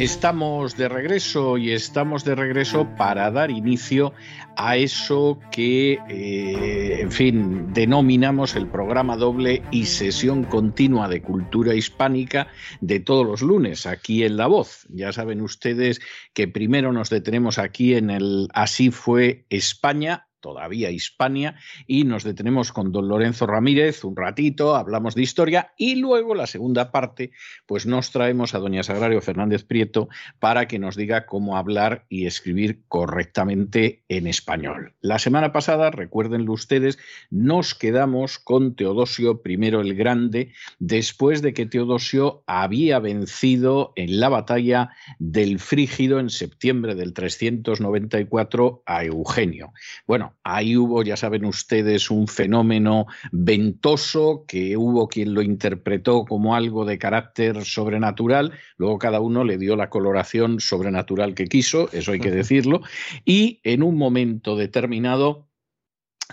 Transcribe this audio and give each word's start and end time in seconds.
Estamos 0.00 0.78
de 0.78 0.88
regreso 0.88 1.58
y 1.58 1.72
estamos 1.72 2.24
de 2.24 2.34
regreso 2.34 2.88
para 2.96 3.30
dar 3.30 3.50
inicio 3.50 4.14
a 4.56 4.78
eso 4.78 5.38
que, 5.52 5.98
eh, 6.08 7.00
en 7.02 7.12
fin, 7.12 7.74
denominamos 7.74 8.56
el 8.56 8.66
programa 8.66 9.18
doble 9.18 9.62
y 9.70 9.84
sesión 9.84 10.44
continua 10.44 11.06
de 11.06 11.20
cultura 11.20 11.74
hispánica 11.74 12.48
de 12.80 13.00
todos 13.00 13.26
los 13.26 13.42
lunes 13.42 13.84
aquí 13.84 14.24
en 14.24 14.38
La 14.38 14.46
Voz. 14.46 14.86
Ya 14.88 15.12
saben 15.12 15.42
ustedes 15.42 16.00
que 16.32 16.48
primero 16.48 16.94
nos 16.94 17.10
detenemos 17.10 17.58
aquí 17.58 17.94
en 17.94 18.08
el 18.08 18.48
Así 18.54 18.90
fue 18.90 19.44
España 19.50 20.29
todavía 20.40 20.90
Hispania, 20.90 21.56
y 21.86 22.04
nos 22.04 22.24
detenemos 22.24 22.72
con 22.72 22.92
don 22.92 23.08
Lorenzo 23.08 23.46
Ramírez 23.46 24.04
un 24.04 24.16
ratito, 24.16 24.76
hablamos 24.76 25.14
de 25.14 25.22
historia 25.22 25.72
y 25.76 25.96
luego 25.96 26.34
la 26.34 26.46
segunda 26.46 26.90
parte, 26.90 27.32
pues 27.66 27.86
nos 27.86 28.10
traemos 28.10 28.54
a 28.54 28.58
doña 28.58 28.82
Sagrario 28.82 29.20
Fernández 29.20 29.64
Prieto 29.64 30.08
para 30.38 30.66
que 30.66 30.78
nos 30.78 30.96
diga 30.96 31.26
cómo 31.26 31.56
hablar 31.56 32.06
y 32.08 32.26
escribir 32.26 32.82
correctamente 32.88 34.02
en 34.08 34.26
español. 34.26 34.94
La 35.00 35.18
semana 35.18 35.52
pasada, 35.52 35.90
recuérdenlo 35.90 36.52
ustedes, 36.52 36.98
nos 37.30 37.74
quedamos 37.74 38.38
con 38.38 38.74
Teodosio 38.74 39.40
I 39.44 39.66
el 39.66 39.94
Grande 39.94 40.52
después 40.78 41.42
de 41.42 41.52
que 41.52 41.66
Teodosio 41.66 42.42
había 42.46 42.98
vencido 42.98 43.92
en 43.96 44.20
la 44.20 44.28
batalla 44.28 44.90
del 45.18 45.58
Frígido 45.58 46.20
en 46.20 46.30
septiembre 46.30 46.94
del 46.94 47.12
394 47.12 48.82
a 48.86 49.04
Eugenio. 49.04 49.72
Bueno, 50.06 50.29
ahí 50.42 50.76
hubo, 50.76 51.02
ya 51.02 51.16
saben 51.16 51.44
ustedes, 51.44 52.10
un 52.10 52.28
fenómeno 52.28 53.06
ventoso 53.32 54.44
que 54.46 54.76
hubo 54.76 55.08
quien 55.08 55.34
lo 55.34 55.42
interpretó 55.42 56.24
como 56.24 56.54
algo 56.54 56.84
de 56.84 56.98
carácter 56.98 57.64
sobrenatural, 57.64 58.52
luego 58.76 58.98
cada 58.98 59.20
uno 59.20 59.44
le 59.44 59.58
dio 59.58 59.76
la 59.76 59.90
coloración 59.90 60.60
sobrenatural 60.60 61.34
que 61.34 61.46
quiso, 61.46 61.88
eso 61.92 62.12
hay 62.12 62.20
que 62.20 62.30
decirlo, 62.30 62.82
y 63.24 63.60
en 63.64 63.82
un 63.82 63.96
momento 63.96 64.56
determinado 64.56 65.48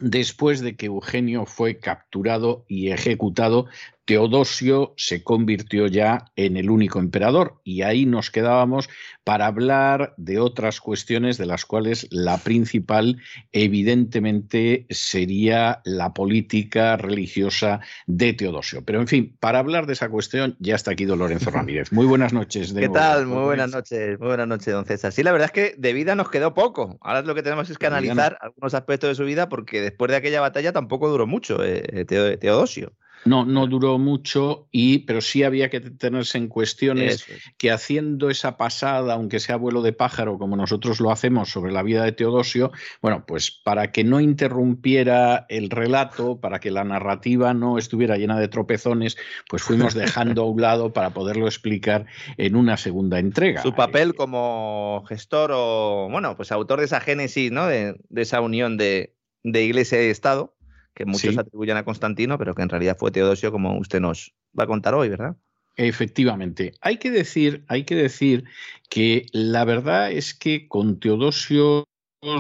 después 0.01 0.61
de 0.61 0.75
que 0.75 0.87
Eugenio 0.87 1.45
fue 1.45 1.79
capturado 1.79 2.65
y 2.67 2.89
ejecutado, 2.89 3.65
Teodosio 4.07 4.93
se 4.95 5.21
convirtió 5.21 5.85
ya 5.85 6.31
en 6.37 6.55
el 6.55 6.69
único 6.69 6.99
emperador 6.99 7.59
y 7.65 7.81
ahí 7.81 8.05
nos 8.05 8.31
quedábamos 8.31 8.89
para 9.25 9.47
hablar 9.47 10.13
de 10.15 10.39
otras 10.39 10.79
cuestiones 10.79 11.37
de 11.37 11.45
las 11.45 11.65
cuales 11.65 12.07
la 12.09 12.37
principal 12.37 13.21
evidentemente 13.51 14.85
sería 14.89 15.81
la 15.83 16.13
política 16.13 16.95
religiosa 16.95 17.81
de 18.05 18.31
Teodosio. 18.31 18.81
Pero 18.85 19.01
en 19.01 19.09
fin, 19.09 19.35
para 19.41 19.59
hablar 19.59 19.87
de 19.87 19.93
esa 19.93 20.07
cuestión 20.07 20.55
ya 20.59 20.75
está 20.75 20.91
aquí 20.91 21.03
don 21.03 21.19
Lorenzo 21.19 21.49
Ramírez. 21.51 21.91
Muy 21.91 22.05
buenas 22.05 22.31
noches. 22.31 22.71
¿Qué 22.71 22.87
tal? 22.87 23.27
Muy 23.27 23.43
buenas 23.43 23.71
noches, 23.71 24.17
muy 24.19 24.29
buenas 24.29 24.47
noches, 24.47 24.73
don 24.73 24.85
César. 24.85 25.11
Sí, 25.11 25.21
la 25.21 25.33
verdad 25.33 25.47
es 25.47 25.51
que 25.51 25.75
de 25.77 25.91
vida 25.91 26.15
nos 26.15 26.29
quedó 26.29 26.53
poco. 26.53 26.97
Ahora 27.01 27.23
lo 27.23 27.35
que 27.35 27.43
tenemos 27.43 27.69
es 27.69 27.77
que 27.77 27.87
analizar 27.87 28.37
algunos 28.39 28.73
aspectos 28.73 29.09
de 29.09 29.15
su 29.15 29.25
vida 29.25 29.49
porque 29.49 29.81
después 29.81 30.09
de 30.09 30.15
aquella 30.15 30.39
batalla 30.39 30.71
tampoco 30.71 31.09
duró 31.09 31.27
mucho 31.27 31.61
eh, 31.61 32.05
Teodosio. 32.05 32.93
No, 33.25 33.45
no 33.45 33.67
duró 33.67 33.97
mucho, 33.97 34.67
y, 34.71 34.99
pero 34.99 35.21
sí 35.21 35.43
había 35.43 35.69
que 35.69 35.79
tenerse 35.81 36.37
en 36.37 36.47
cuestiones 36.47 37.25
que 37.57 37.71
haciendo 37.71 38.29
esa 38.29 38.57
pasada, 38.57 39.13
aunque 39.13 39.39
sea 39.39 39.57
vuelo 39.57 39.81
de 39.81 39.93
pájaro, 39.93 40.37
como 40.37 40.55
nosotros 40.55 40.99
lo 40.99 41.11
hacemos 41.11 41.49
sobre 41.49 41.71
la 41.71 41.83
vida 41.83 42.03
de 42.03 42.11
Teodosio, 42.11 42.71
bueno, 43.01 43.25
pues 43.27 43.51
para 43.51 43.91
que 43.91 44.03
no 44.03 44.19
interrumpiera 44.19 45.45
el 45.49 45.69
relato, 45.69 46.39
para 46.39 46.59
que 46.59 46.71
la 46.71 46.83
narrativa 46.83 47.53
no 47.53 47.77
estuviera 47.77 48.17
llena 48.17 48.39
de 48.39 48.47
tropezones, 48.47 49.17
pues 49.49 49.63
fuimos 49.63 49.93
dejando 49.93 50.43
a 50.43 50.45
un 50.45 50.61
lado 50.61 50.93
para 50.93 51.11
poderlo 51.11 51.47
explicar 51.47 52.05
en 52.37 52.55
una 52.55 52.77
segunda 52.77 53.19
entrega. 53.19 53.61
Su 53.61 53.73
papel 53.73 54.15
como 54.15 55.03
gestor 55.07 55.51
o, 55.53 56.07
bueno, 56.09 56.35
pues 56.35 56.51
autor 56.51 56.79
de 56.79 56.85
esa 56.85 56.99
génesis, 56.99 57.51
¿no? 57.51 57.67
De, 57.67 57.95
esa 58.15 58.41
unión 58.41 58.77
de, 58.77 59.15
de 59.43 59.63
iglesia 59.63 60.03
y 60.03 60.09
Estado 60.09 60.56
que 60.97 61.05
muchos 61.05 61.37
atribuyen 61.37 61.77
a 61.77 61.85
Constantino, 61.85 62.39
pero 62.39 62.55
que 62.55 62.63
en 62.63 62.69
realidad 62.69 62.97
fue 62.97 63.11
Teodosio, 63.11 63.51
como 63.51 63.77
usted 63.77 63.99
nos 63.99 64.33
va 64.57 64.63
a 64.63 64.67
contar 64.67 64.95
hoy, 64.95 65.09
¿verdad? 65.09 65.37
Efectivamente. 65.75 66.73
Hay 66.81 66.97
que 66.97 67.11
decir, 67.11 67.63
hay 67.67 67.83
que 67.83 67.93
decir 67.93 68.45
que 68.89 69.27
la 69.31 69.63
verdad 69.63 70.11
es 70.11 70.33
que 70.33 70.67
con 70.67 70.99
Teodosio 70.99 71.85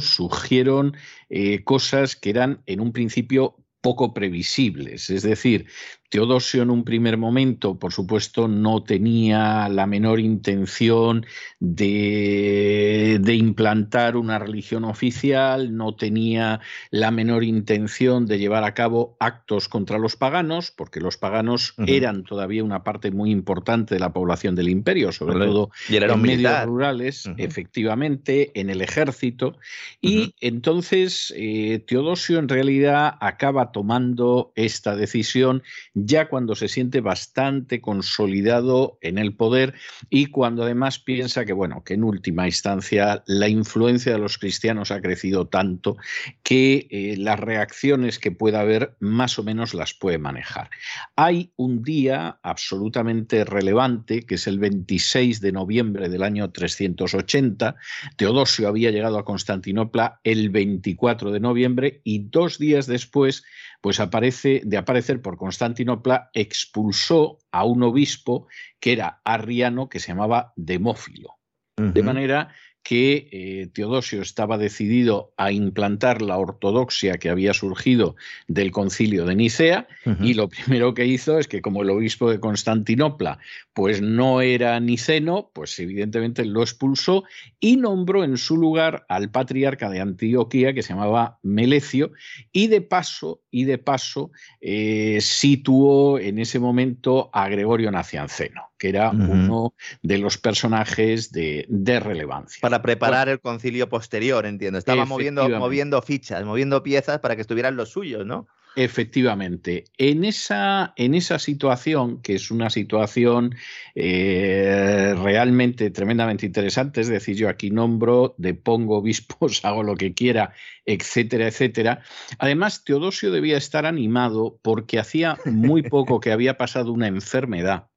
surgieron 0.01 0.97
eh, 1.29 1.63
cosas 1.63 2.15
que 2.15 2.31
eran 2.31 2.63
en 2.65 2.81
un 2.81 2.93
principio 2.93 3.63
poco 3.81 4.15
previsibles. 4.15 5.11
Es 5.11 5.21
decir, 5.21 5.67
Teodosio 6.09 6.63
en 6.63 6.69
un 6.69 6.85
primer 6.85 7.17
momento, 7.17 7.77
por 7.77 7.91
supuesto, 7.91 8.47
no 8.47 8.81
tenía 8.83 9.67
la 9.67 9.87
menor 9.87 10.21
intención 10.21 11.25
de, 11.59 13.19
implantar 13.27 14.15
una 14.15 14.39
religión 14.39 14.85
oficial, 14.85 15.75
no 15.75 15.95
tenía 15.95 16.61
la 16.91 17.11
menor 17.11 17.43
intención 17.43 18.25
de 18.25 18.39
llevar 18.39 18.63
a 18.63 18.73
cabo 18.73 19.17
actos 19.19 19.67
contra 19.67 19.99
los 19.99 20.15
paganos, 20.15 20.71
porque 20.71 21.01
los 21.01 21.17
paganos 21.17 21.73
eran 21.85 22.23
todavía 22.23 22.63
una 22.63 22.83
parte 22.83 23.11
muy 23.11 23.31
importante 23.31 23.95
de 23.95 23.99
la 23.99 24.13
población 24.13 24.55
del 24.55 24.69
imperio, 24.69 25.11
sobre 25.11 25.45
todo 25.45 25.71
en 25.89 26.21
medios 26.21 26.65
rurales, 26.65 27.29
efectivamente, 27.37 28.57
en 28.59 28.69
el 28.69 28.81
ejército. 28.81 29.57
Y 30.01 30.33
entonces 30.39 31.33
eh, 31.35 31.83
Teodosio 31.85 32.39
en 32.39 32.47
realidad 32.47 33.15
acaba 33.19 33.71
tomando 33.71 34.53
esta 34.55 34.95
decisión 34.95 35.63
ya 36.05 36.29
cuando 36.29 36.55
se 36.55 36.67
siente 36.67 37.01
bastante 37.01 37.81
consolidado 37.81 38.99
en 39.01 39.17
el 39.17 39.35
poder 39.35 39.73
y 40.09 40.27
cuando 40.27 40.63
además 40.63 40.99
piensa 40.99 41.45
que, 41.45 41.53
bueno, 41.53 41.83
que 41.83 41.95
en 41.95 42.03
última 42.03 42.45
instancia 42.45 43.23
la 43.25 43.49
influencia 43.49 44.11
de 44.11 44.19
los 44.19 44.37
cristianos 44.37 44.91
ha 44.91 45.01
crecido 45.01 45.47
tanto 45.47 45.97
que 46.43 46.87
eh, 46.91 47.15
las 47.17 47.39
reacciones 47.39 48.19
que 48.19 48.31
pueda 48.31 48.61
haber 48.61 48.95
más 48.99 49.39
o 49.39 49.43
menos 49.43 49.73
las 49.73 49.93
puede 49.93 50.19
manejar. 50.19 50.69
Hay 51.15 51.51
un 51.55 51.81
día 51.81 52.37
absolutamente 52.43 53.43
relevante, 53.43 54.23
que 54.23 54.35
es 54.35 54.47
el 54.47 54.59
26 54.59 55.41
de 55.41 55.51
noviembre 55.51 56.09
del 56.09 56.23
año 56.23 56.51
380. 56.51 57.75
Teodosio 58.17 58.67
había 58.67 58.91
llegado 58.91 59.17
a 59.17 59.25
Constantinopla 59.25 60.19
el 60.23 60.49
24 60.49 61.31
de 61.31 61.39
noviembre 61.39 62.01
y 62.03 62.19
dos 62.19 62.59
días 62.59 62.85
después 62.85 63.43
pues 63.81 63.99
aparece, 63.99 64.61
de 64.65 64.77
aparecer 64.77 65.21
por 65.21 65.37
Constantinopla, 65.37 66.29
expulsó 66.33 67.39
a 67.51 67.63
un 67.63 67.83
obispo 67.83 68.47
que 68.79 68.93
era 68.93 69.21
arriano, 69.23 69.89
que 69.89 69.99
se 69.99 70.09
llamaba 70.09 70.53
Demófilo. 70.55 71.35
De 71.79 72.01
manera 72.01 72.49
que 72.87 73.27
eh, 73.33 73.67
Teodosio 73.73 74.21
estaba 74.21 74.57
decidido 74.57 75.33
a 75.35 75.51
implantar 75.51 76.21
la 76.21 76.37
ortodoxia 76.37 77.17
que 77.17 77.29
había 77.29 77.53
surgido 77.53 78.15
del 78.47 78.71
concilio 78.71 79.25
de 79.25 79.35
Nicea 79.35 79.89
y 80.21 80.35
lo 80.35 80.47
primero 80.47 80.93
que 80.93 81.05
hizo 81.05 81.37
es 81.37 81.49
que 81.49 81.61
como 81.61 81.81
el 81.81 81.89
obispo 81.89 82.31
de 82.31 82.39
Constantinopla 82.39 83.39
pues 83.73 84.01
no 84.01 84.39
era 84.39 84.79
niceno, 84.79 85.51
pues 85.53 85.77
evidentemente 85.79 86.45
lo 86.45 86.61
expulsó 86.61 87.25
y 87.59 87.75
nombró 87.75 88.23
en 88.23 88.37
su 88.37 88.55
lugar 88.55 89.05
al 89.09 89.31
patriarca 89.31 89.89
de 89.89 89.99
Antioquía 89.99 90.73
que 90.73 90.81
se 90.81 90.93
llamaba 90.93 91.39
Melecio 91.43 92.13
y 92.53 92.67
de 92.67 92.79
paso 92.79 93.41
y 93.51 93.65
de 93.65 93.79
paso 93.79 94.31
eh, 94.61 95.17
situó 95.19 96.19
en 96.19 96.39
ese 96.39 96.59
momento 96.59 97.29
a 97.33 97.49
Gregorio 97.49 97.91
Nacianceno 97.91 98.71
que 98.77 98.89
era 98.89 99.11
uno 99.11 99.73
de 100.01 100.17
los 100.17 100.37
personajes 100.37 101.31
de, 101.31 101.99
relevancia. 101.99 102.59
Para 102.61 102.81
preparar 102.81 103.29
el 103.29 103.39
concilio 103.39 103.89
posterior, 103.89 104.45
entiendo. 104.45 104.77
Estaba 104.77 105.05
moviendo, 105.05 105.49
moviendo 105.49 106.01
fichas, 106.01 106.43
moviendo 106.45 106.83
piezas 106.83 107.19
para 107.19 107.35
que 107.35 107.41
estuvieran 107.41 107.75
los 107.75 107.89
suyos, 107.89 108.25
¿no? 108.25 108.47
Efectivamente, 108.79 109.85
en 109.97 110.23
esa, 110.23 110.93
en 110.97 111.15
esa 111.15 111.39
situación, 111.39 112.21
que 112.21 112.35
es 112.35 112.51
una 112.51 112.69
situación 112.69 113.55
eh, 113.95 115.15
realmente 115.17 115.89
tremendamente 115.89 116.45
interesante, 116.45 117.01
es 117.01 117.07
decir, 117.07 117.35
yo 117.35 117.49
aquí 117.49 117.71
nombro, 117.71 118.35
depongo 118.37 118.99
obispos, 118.99 119.61
hago 119.65 119.81
lo 119.81 119.95
que 119.95 120.13
quiera, 120.13 120.53
etcétera, 120.85 121.47
etcétera. 121.47 122.03
Además, 122.37 122.83
Teodosio 122.83 123.31
debía 123.31 123.57
estar 123.57 123.87
animado 123.87 124.59
porque 124.61 124.99
hacía 124.99 125.39
muy 125.45 125.81
poco 125.81 126.19
que 126.19 126.31
había 126.31 126.55
pasado 126.55 126.93
una 126.93 127.07
enfermedad 127.07 127.87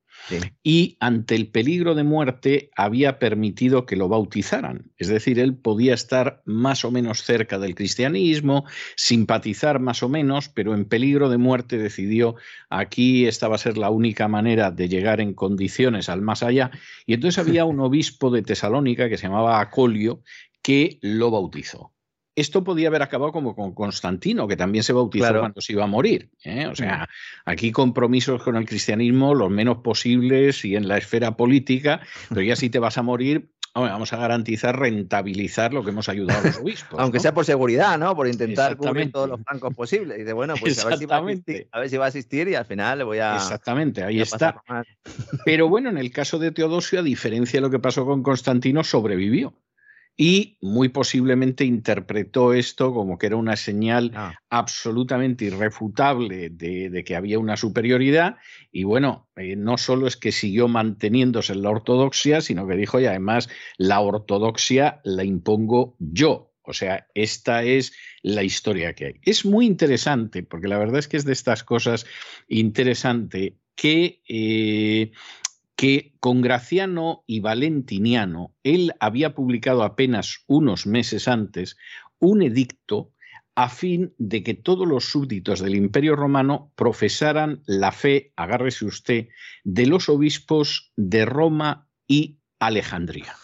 y 0.62 0.96
ante 1.00 1.34
el 1.34 1.48
peligro 1.48 1.94
de 1.94 2.04
muerte 2.04 2.70
había 2.76 3.18
permitido 3.18 3.86
que 3.86 3.96
lo 3.96 4.08
bautizaran. 4.08 4.90
Es 4.96 5.08
decir, 5.08 5.38
él 5.38 5.56
podía 5.56 5.94
estar 5.94 6.42
más 6.44 6.84
o 6.84 6.90
menos 6.90 7.22
cerca 7.22 7.58
del 7.58 7.74
cristianismo, 7.74 8.64
simpatizar 8.96 9.80
más 9.80 10.02
o 10.02 10.08
menos, 10.08 10.48
pero 10.48 10.74
en 10.74 10.84
peligro 10.84 11.28
de 11.28 11.38
muerte 11.38 11.78
decidió 11.78 12.36
aquí 12.68 13.26
esta 13.26 13.48
va 13.48 13.56
a 13.56 13.58
ser 13.58 13.78
la 13.78 13.90
única 13.90 14.28
manera 14.28 14.70
de 14.70 14.88
llegar 14.88 15.20
en 15.20 15.34
condiciones 15.34 16.08
al 16.08 16.22
más 16.22 16.42
allá. 16.42 16.70
Y 17.06 17.14
entonces 17.14 17.38
había 17.38 17.64
un 17.66 17.80
obispo 17.80 18.30
de 18.30 18.42
Tesalónica 18.42 19.08
que 19.08 19.16
se 19.16 19.26
llamaba 19.26 19.60
Acolio 19.60 20.22
que 20.62 20.98
lo 21.00 21.30
bautizó. 21.30 21.92
Esto 22.36 22.62
podía 22.62 22.88
haber 22.88 23.02
acabado 23.02 23.32
como 23.32 23.54
con 23.54 23.74
Constantino, 23.74 24.46
que 24.46 24.56
también 24.56 24.84
se 24.84 24.92
bautizó 24.92 25.38
cuando 25.38 25.60
se 25.60 25.72
iba 25.72 25.84
a 25.84 25.88
morir. 25.88 26.30
¿eh? 26.44 26.66
O 26.66 26.76
sea, 26.76 26.98
mm. 26.98 27.50
aquí 27.50 27.72
compromisos 27.72 28.42
con 28.42 28.56
el 28.56 28.66
cristianismo 28.66 29.34
los 29.34 29.50
menos 29.50 29.78
posibles 29.78 30.64
y 30.64 30.76
en 30.76 30.88
la 30.88 30.98
esfera 30.98 31.36
política, 31.36 32.00
pero 32.28 32.42
ya 32.42 32.56
si 32.56 32.70
te 32.70 32.78
vas 32.78 32.98
a 32.98 33.02
morir, 33.02 33.50
vamos 33.74 34.12
a 34.12 34.16
garantizar 34.16 34.78
rentabilizar 34.78 35.72
lo 35.72 35.84
que 35.84 35.90
hemos 35.90 36.08
ayudado 36.08 36.40
a 36.40 36.46
los 36.46 36.56
obispos. 36.62 36.98
Aunque 36.98 37.20
sea 37.20 37.34
por 37.34 37.44
seguridad, 37.44 37.98
¿no? 37.98 38.14
Por 38.14 38.28
intentar 38.28 38.76
cubrir 38.76 39.12
todos 39.12 39.28
los 39.28 39.40
bancos 39.42 39.74
posibles. 39.74 40.16
Y 40.18 40.20
dice, 40.20 40.32
bueno, 40.32 40.54
pues 40.60 40.84
a 40.84 40.88
ver, 40.88 40.98
si 40.98 41.06
va 41.06 41.16
a, 41.16 41.20
asistir, 41.20 41.68
a 41.72 41.80
ver 41.80 41.90
si 41.90 41.96
va 41.96 42.04
a 42.06 42.08
asistir 42.08 42.48
y 42.48 42.54
al 42.54 42.64
final 42.64 42.98
le 42.98 43.04
voy 43.04 43.18
a. 43.18 43.36
Exactamente, 43.36 44.02
ahí 44.02 44.20
está. 44.20 44.62
Pero 45.44 45.68
bueno, 45.68 45.90
en 45.90 45.98
el 45.98 46.10
caso 46.10 46.38
de 46.38 46.52
Teodosio, 46.52 47.00
a 47.00 47.02
diferencia 47.02 47.58
de 47.58 47.62
lo 47.62 47.70
que 47.70 47.78
pasó 47.78 48.04
con 48.04 48.22
Constantino, 48.22 48.84
sobrevivió 48.84 49.54
y 50.22 50.58
muy 50.60 50.90
posiblemente 50.90 51.64
interpretó 51.64 52.52
esto 52.52 52.92
como 52.92 53.16
que 53.16 53.28
era 53.28 53.36
una 53.36 53.56
señal 53.56 54.12
ah. 54.14 54.34
absolutamente 54.50 55.46
irrefutable 55.46 56.50
de, 56.50 57.02
que 57.06 57.16
había 57.16 57.38
una 57.38 57.56
superioridad 57.56 58.36
y 58.70 58.84
bueno, 58.84 59.30
eh, 59.36 59.56
no 59.56 59.78
solo 59.78 60.06
es 60.06 60.18
que 60.18 60.30
siguió 60.30 60.68
manteniéndose 60.68 61.54
en 61.54 61.62
la 61.62 61.70
ortodoxia, 61.70 62.42
sino 62.42 62.68
que 62.68 62.76
dijo 62.76 63.00
y 63.00 63.06
además 63.06 63.48
la 63.78 64.00
ortodoxia 64.00 65.00
la 65.04 65.24
impongo 65.24 65.96
yo. 65.98 66.52
O 66.64 66.74
sea, 66.74 67.06
esta 67.14 67.62
es 67.62 67.94
la 68.22 68.42
historia 68.42 68.92
que 68.92 69.06
hay. 69.06 69.14
Es 69.22 69.46
muy 69.46 69.64
interesante, 69.64 70.42
porque 70.42 70.68
la 70.68 70.76
verdad 70.76 70.98
es 70.98 71.08
que 71.08 71.16
es 71.16 71.24
de 71.24 71.32
estas 71.32 71.64
cosas 71.64 72.04
interesante 72.46 73.56
que 73.74 74.20
eh, 74.28 75.12
que 75.80 76.12
con 76.20 76.42
Graciano 76.42 77.24
y 77.26 77.40
Valentiniano 77.40 78.54
él 78.64 78.92
había 79.00 79.34
publicado 79.34 79.82
apenas 79.82 80.44
unos 80.46 80.86
meses 80.86 81.26
antes 81.26 81.78
un 82.18 82.42
edicto 82.42 83.14
a 83.54 83.70
fin 83.70 84.12
de 84.18 84.42
que 84.42 84.52
todos 84.52 84.86
los 84.86 85.06
súbditos 85.06 85.60
del 85.60 85.74
Imperio 85.74 86.16
Romano 86.16 86.70
profesaran 86.74 87.62
la 87.64 87.92
fe, 87.92 88.34
agárrese 88.36 88.84
usted, 88.84 89.28
de 89.64 89.86
los 89.86 90.10
obispos 90.10 90.92
de 90.96 91.24
Roma 91.24 91.88
y 92.06 92.39
Alejandría. 92.60 93.34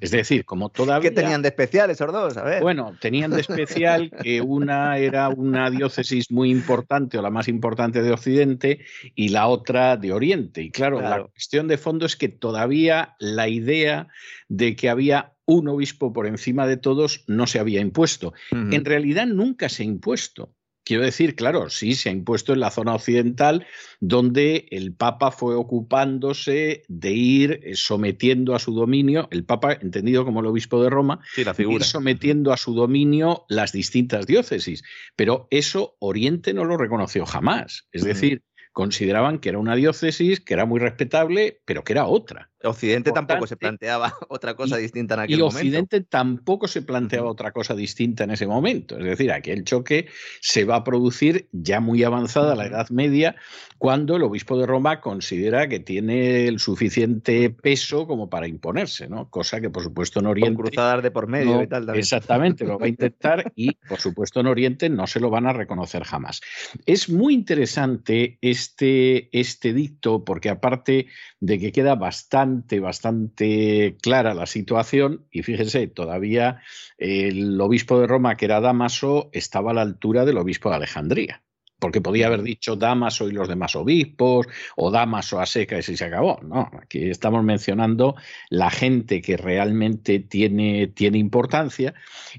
Es 0.00 0.12
decir, 0.12 0.44
como 0.44 0.70
todavía... 0.70 1.10
¿Qué 1.10 1.14
tenían 1.14 1.42
de 1.42 1.48
especial 1.48 1.90
esos 1.90 2.12
dos? 2.12 2.36
A 2.36 2.44
ver. 2.44 2.62
Bueno, 2.62 2.96
tenían 3.00 3.32
de 3.32 3.40
especial 3.40 4.10
que 4.22 4.40
una 4.40 4.96
era 4.98 5.28
una 5.28 5.68
diócesis 5.68 6.30
muy 6.30 6.50
importante 6.50 7.18
o 7.18 7.22
la 7.22 7.30
más 7.30 7.48
importante 7.48 8.02
de 8.02 8.12
Occidente 8.12 8.84
y 9.14 9.28
la 9.28 9.48
otra 9.48 9.96
de 9.96 10.12
Oriente. 10.12 10.62
Y 10.62 10.70
claro, 10.70 11.00
la 11.00 11.24
cuestión 11.24 11.66
de 11.68 11.76
fondo 11.76 12.06
es 12.06 12.16
que 12.16 12.28
todavía 12.28 13.16
la 13.18 13.48
idea 13.48 14.08
de 14.48 14.76
que 14.76 14.88
había 14.88 15.34
un 15.44 15.66
obispo 15.66 16.12
por 16.12 16.28
encima 16.28 16.68
de 16.68 16.76
todos 16.76 17.24
no 17.26 17.48
se 17.48 17.58
había 17.58 17.80
impuesto. 17.80 18.32
En 18.52 18.84
realidad 18.84 19.26
nunca 19.26 19.68
se 19.68 19.82
ha 19.82 19.86
impuesto. 19.86 20.54
Quiero 20.90 21.04
decir, 21.04 21.36
claro, 21.36 21.70
sí, 21.70 21.94
se 21.94 22.08
ha 22.08 22.12
impuesto 22.12 22.52
en 22.52 22.58
la 22.58 22.72
zona 22.72 22.96
occidental, 22.96 23.64
donde 24.00 24.66
el 24.72 24.92
Papa 24.92 25.30
fue 25.30 25.54
ocupándose 25.54 26.82
de 26.88 27.12
ir 27.12 27.60
eh, 27.62 27.76
sometiendo 27.76 28.56
a 28.56 28.58
su 28.58 28.74
dominio, 28.74 29.28
el 29.30 29.44
Papa, 29.44 29.74
entendido 29.74 30.24
como 30.24 30.40
el 30.40 30.46
obispo 30.46 30.82
de 30.82 30.90
Roma, 30.90 31.20
la 31.46 31.54
figura. 31.54 31.84
sometiendo 31.84 32.52
a 32.52 32.56
su 32.56 32.74
dominio 32.74 33.44
las 33.48 33.70
distintas 33.70 34.26
diócesis. 34.26 34.82
Pero 35.14 35.46
eso 35.52 35.94
Oriente 36.00 36.52
no 36.54 36.64
lo 36.64 36.76
reconoció 36.76 37.24
jamás. 37.24 37.86
Es 37.92 38.02
decir, 38.02 38.42
consideraban 38.72 39.38
que 39.38 39.50
era 39.50 39.60
una 39.60 39.76
diócesis, 39.76 40.40
que 40.40 40.54
era 40.54 40.66
muy 40.66 40.80
respetable, 40.80 41.62
pero 41.66 41.84
que 41.84 41.92
era 41.92 42.06
otra. 42.06 42.49
Occidente 42.70 43.12
tampoco 43.12 43.46
se 43.46 43.56
planteaba 43.56 44.14
otra 44.28 44.54
cosa 44.54 44.76
distinta 44.76 45.14
en 45.14 45.20
aquel 45.20 45.38
momento. 45.38 45.56
Y 45.56 45.60
Occidente 45.60 46.00
tampoco 46.02 46.68
se 46.68 46.82
planteaba 46.82 47.30
otra 47.30 47.52
cosa 47.52 47.74
distinta 47.74 48.24
en 48.24 48.32
ese 48.32 48.46
momento. 48.46 48.98
Es 48.98 49.04
decir, 49.04 49.32
aquel 49.32 49.64
choque 49.64 50.08
se 50.40 50.64
va 50.64 50.76
a 50.76 50.84
producir 50.84 51.48
ya 51.52 51.80
muy 51.80 52.04
avanzada 52.04 52.54
la 52.54 52.66
Edad 52.66 52.90
Media, 52.90 53.36
cuando 53.78 54.16
el 54.16 54.22
obispo 54.24 54.58
de 54.58 54.66
Roma 54.66 55.00
considera 55.00 55.68
que 55.68 55.80
tiene 55.80 56.46
el 56.46 56.58
suficiente 56.58 57.48
peso 57.48 58.06
como 58.06 58.28
para 58.28 58.46
imponerse, 58.46 59.08
¿no? 59.08 59.30
Cosa 59.30 59.60
que, 59.60 59.70
por 59.70 59.82
supuesto, 59.82 60.20
en 60.20 60.26
Oriente. 60.26 60.54
Con 60.54 60.66
cruzadas 60.66 61.02
de 61.02 61.10
por 61.10 61.28
medio 61.28 61.62
y 61.62 61.66
tal. 61.66 61.88
Exactamente, 61.96 62.66
lo 62.66 62.78
va 62.78 62.84
a 62.84 62.88
intentar 62.90 63.52
y, 63.56 63.72
por 63.88 63.98
supuesto, 63.98 64.40
en 64.40 64.48
Oriente 64.48 64.90
no 64.90 65.06
se 65.06 65.18
lo 65.18 65.30
van 65.30 65.46
a 65.46 65.54
reconocer 65.54 66.04
jamás. 66.04 66.42
Es 66.84 67.08
muy 67.08 67.32
interesante 67.32 68.38
este, 68.42 69.30
este 69.38 69.72
dicto, 69.72 70.26
porque 70.26 70.50
aparte 70.50 71.06
de 71.40 71.58
que 71.58 71.72
queda 71.72 71.94
bastante 71.94 72.49
bastante, 72.80 73.96
clara 74.02 74.34
la 74.34 74.46
situación 74.46 75.26
y 75.30 75.42
fíjense, 75.42 75.86
todavía 75.86 76.62
el 76.98 77.60
obispo 77.60 78.00
de 78.00 78.06
Roma, 78.06 78.36
que 78.36 78.46
era 78.46 78.60
Damaso, 78.60 79.30
estaba 79.32 79.72
a 79.72 79.74
la 79.74 79.82
altura 79.82 80.24
del 80.24 80.38
obispo 80.38 80.70
de 80.70 80.76
Alejandría 80.76 81.42
porque 81.80 82.00
podía 82.00 82.28
haber 82.28 82.42
dicho 82.42 82.76
Damaso 82.76 83.28
y 83.28 83.32
los 83.32 83.48
demás 83.48 83.74
obispos, 83.74 84.46
o 84.76 84.90
Damaso 84.90 85.40
a 85.40 85.46
seca 85.46 85.78
y 85.78 85.82
se 85.82 86.04
acabó. 86.04 86.38
No, 86.42 86.70
aquí 86.80 87.08
estamos 87.08 87.42
mencionando 87.42 88.14
la 88.50 88.70
gente 88.70 89.20
que 89.20 89.36
realmente 89.36 90.20
tiene, 90.20 90.86
tiene 90.88 91.18
importancia. 91.18 91.94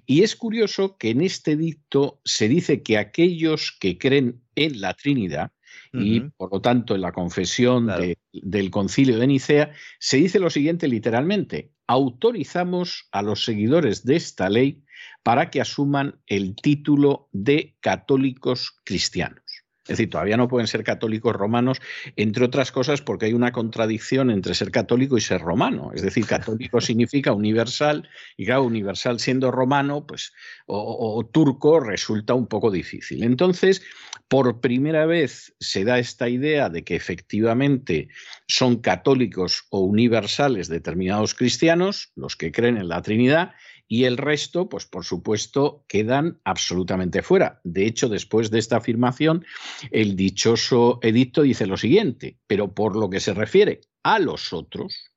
Y 0.06 0.22
es 0.22 0.36
curioso 0.36 0.96
que 0.98 1.10
en 1.10 1.22
este 1.22 1.58
dicto 1.58 2.22
se 2.24 2.48
dice 2.48 2.84
que 2.84 2.98
aquellos 2.98 3.76
que 3.78 3.98
creen 3.98 4.42
en 4.56 4.80
la 4.80 4.94
Trinidad, 4.94 5.52
y 5.94 6.22
por 6.22 6.52
lo 6.52 6.62
tanto 6.62 6.96
en 6.96 7.02
la 7.02 7.12
confesión 7.12 7.90
del 8.32 8.72
concilio 8.72 9.18
de 9.18 9.28
Nicea 9.28 9.72
se 10.00 10.18
dice 10.18 10.40
lo 10.40 10.50
siguiente 10.50 10.88
literalmente, 10.88 11.72
autorizamos 11.88 13.08
a 13.12 13.22
los 13.22 13.44
seguidores 13.44 14.06
de 14.06 14.16
esta 14.16 14.50
ley 14.50 14.84
para 15.24 15.50
que 15.50 15.62
asuman 15.62 16.20
el 16.28 16.56
título 16.56 17.28
de 17.32 17.76
católicos 17.82 18.80
cristianos. 18.84 19.44
Es 19.84 19.98
decir, 19.98 20.12
todavía 20.12 20.38
no 20.38 20.48
pueden 20.48 20.68
ser 20.68 20.84
católicos 20.84 21.36
romanos, 21.36 21.82
entre 22.16 22.46
otras 22.46 22.72
cosas 22.72 23.02
porque 23.02 23.26
hay 23.26 23.34
una 23.34 23.52
contradicción 23.52 24.30
entre 24.30 24.54
ser 24.54 24.70
católico 24.70 25.18
y 25.18 25.22
ser 25.22 25.42
romano. 25.42 25.92
Es 25.96 26.04
decir, 26.04 26.26
católico 26.28 26.80
significa 26.82 27.34
universal 27.34 28.08
y 28.38 28.46
claro, 28.46 28.64
universal 28.64 29.20
siendo 29.20 29.50
romano, 29.50 30.06
pues, 30.06 30.34
o, 30.68 31.28
turco 31.32 31.80
resulta 31.80 32.36
un 32.36 32.46
poco 32.46 32.70
difícil. 32.70 33.24
Entonces, 33.24 33.82
por 34.28 34.62
primera 34.62 35.08
vez 35.08 35.56
se 35.60 35.84
da 35.84 35.98
esta 35.98 36.30
idea 36.30 36.70
de 36.70 36.84
que 36.84 36.96
efectivamente 36.96 38.10
son 38.48 38.78
católicos 38.78 39.66
o 39.72 39.80
universales 39.80 40.68
determinados 40.68 41.34
cristianos, 41.34 42.12
los 42.16 42.36
que 42.36 42.52
creen 42.52 42.78
en 42.78 42.88
la 42.88 43.02
Trinidad, 43.02 43.54
y 43.92 44.06
el 44.06 44.16
resto, 44.16 44.70
pues 44.70 44.86
por 44.86 45.04
supuesto, 45.04 45.84
quedan 45.90 46.40
absolutamente 46.46 47.22
fuera. 47.22 47.60
De 47.66 47.86
hecho, 47.86 48.08
después 48.08 48.50
de 48.50 48.58
esta 48.58 48.78
afirmación, 48.78 49.46
el 49.92 50.16
dichoso 50.16 51.00
edicto 51.02 51.42
dice 51.42 51.66
lo 51.68 51.76
siguiente, 51.76 52.40
pero 52.48 52.74
por 52.74 52.96
lo 52.96 53.10
que 53.10 53.20
se 53.20 53.34
refiere 53.34 53.82
a 54.02 54.18
los 54.20 54.54
otros, 54.54 55.12